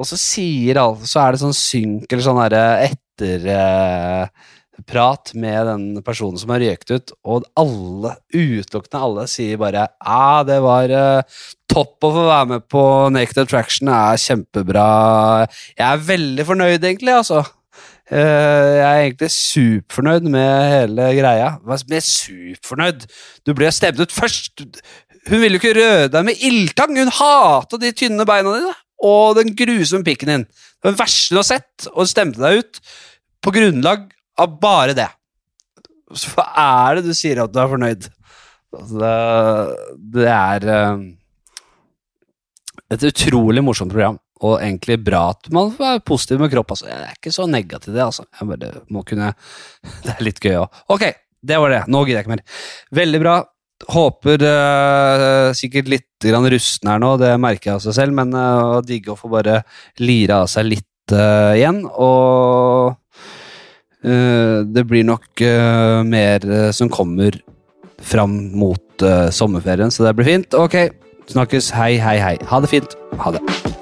[0.00, 4.48] Og så sier alle Så er det sånn synk eller sånn derre etter uh,
[4.88, 10.42] prat med den personen som har røykt ut, og alle, utelukkende alle, sier bare ah,
[10.48, 14.86] det var uh, topp å få være med på Naked Attraction, det er kjempebra.
[15.76, 17.44] Jeg er veldig fornøyd, egentlig, altså.
[18.12, 21.54] Uh, jeg er egentlig superfornøyd med hele greia.
[21.64, 23.06] Hva er superfornøyd?
[23.46, 24.66] Du ble stemt ut først!
[25.30, 26.96] Hun ville jo ikke røre deg med ildtang!
[26.98, 30.44] Hun hata de tynne beina dine og den grusomme pikken din.
[30.46, 32.82] Det var den verste du har sett, og stemte deg ut
[33.42, 34.06] på grunnlag
[34.42, 35.08] av bare det.
[36.12, 38.08] Så hva er det du sier at du er fornøyd?
[38.72, 39.16] Altså det,
[40.14, 41.02] det, er uh,
[42.92, 46.74] et utrolig morsomt program, og egentlig bra at man er positiv med kropp.
[46.74, 46.88] Altså.
[46.88, 48.26] Jeg er ikke så negativ det, altså.
[48.38, 49.32] Jeg bare må kunne
[50.04, 50.84] Det er litt gøy òg.
[50.94, 51.08] Ok,
[51.42, 51.82] det var det.
[51.92, 52.46] Nå gidder jeg ikke mer.
[53.02, 53.36] Veldig bra.
[53.92, 58.30] Håper uh, sikkert litt grann rusten her nå, det merker jeg av seg selv, men
[58.36, 59.64] uh, digge å få bare
[60.00, 61.82] lire av seg litt uh, igjen.
[61.90, 63.01] Og Eh,
[64.02, 67.38] det blir nok eh, mer eh, som kommer
[68.02, 68.80] fram mot
[69.34, 70.54] sommerferien, så det blir fint.
[70.58, 70.74] Ok,
[71.30, 71.70] snakkes.
[71.74, 72.36] Hei, hei, hei.
[72.50, 72.98] Ha det fint.
[73.18, 73.81] Ha det.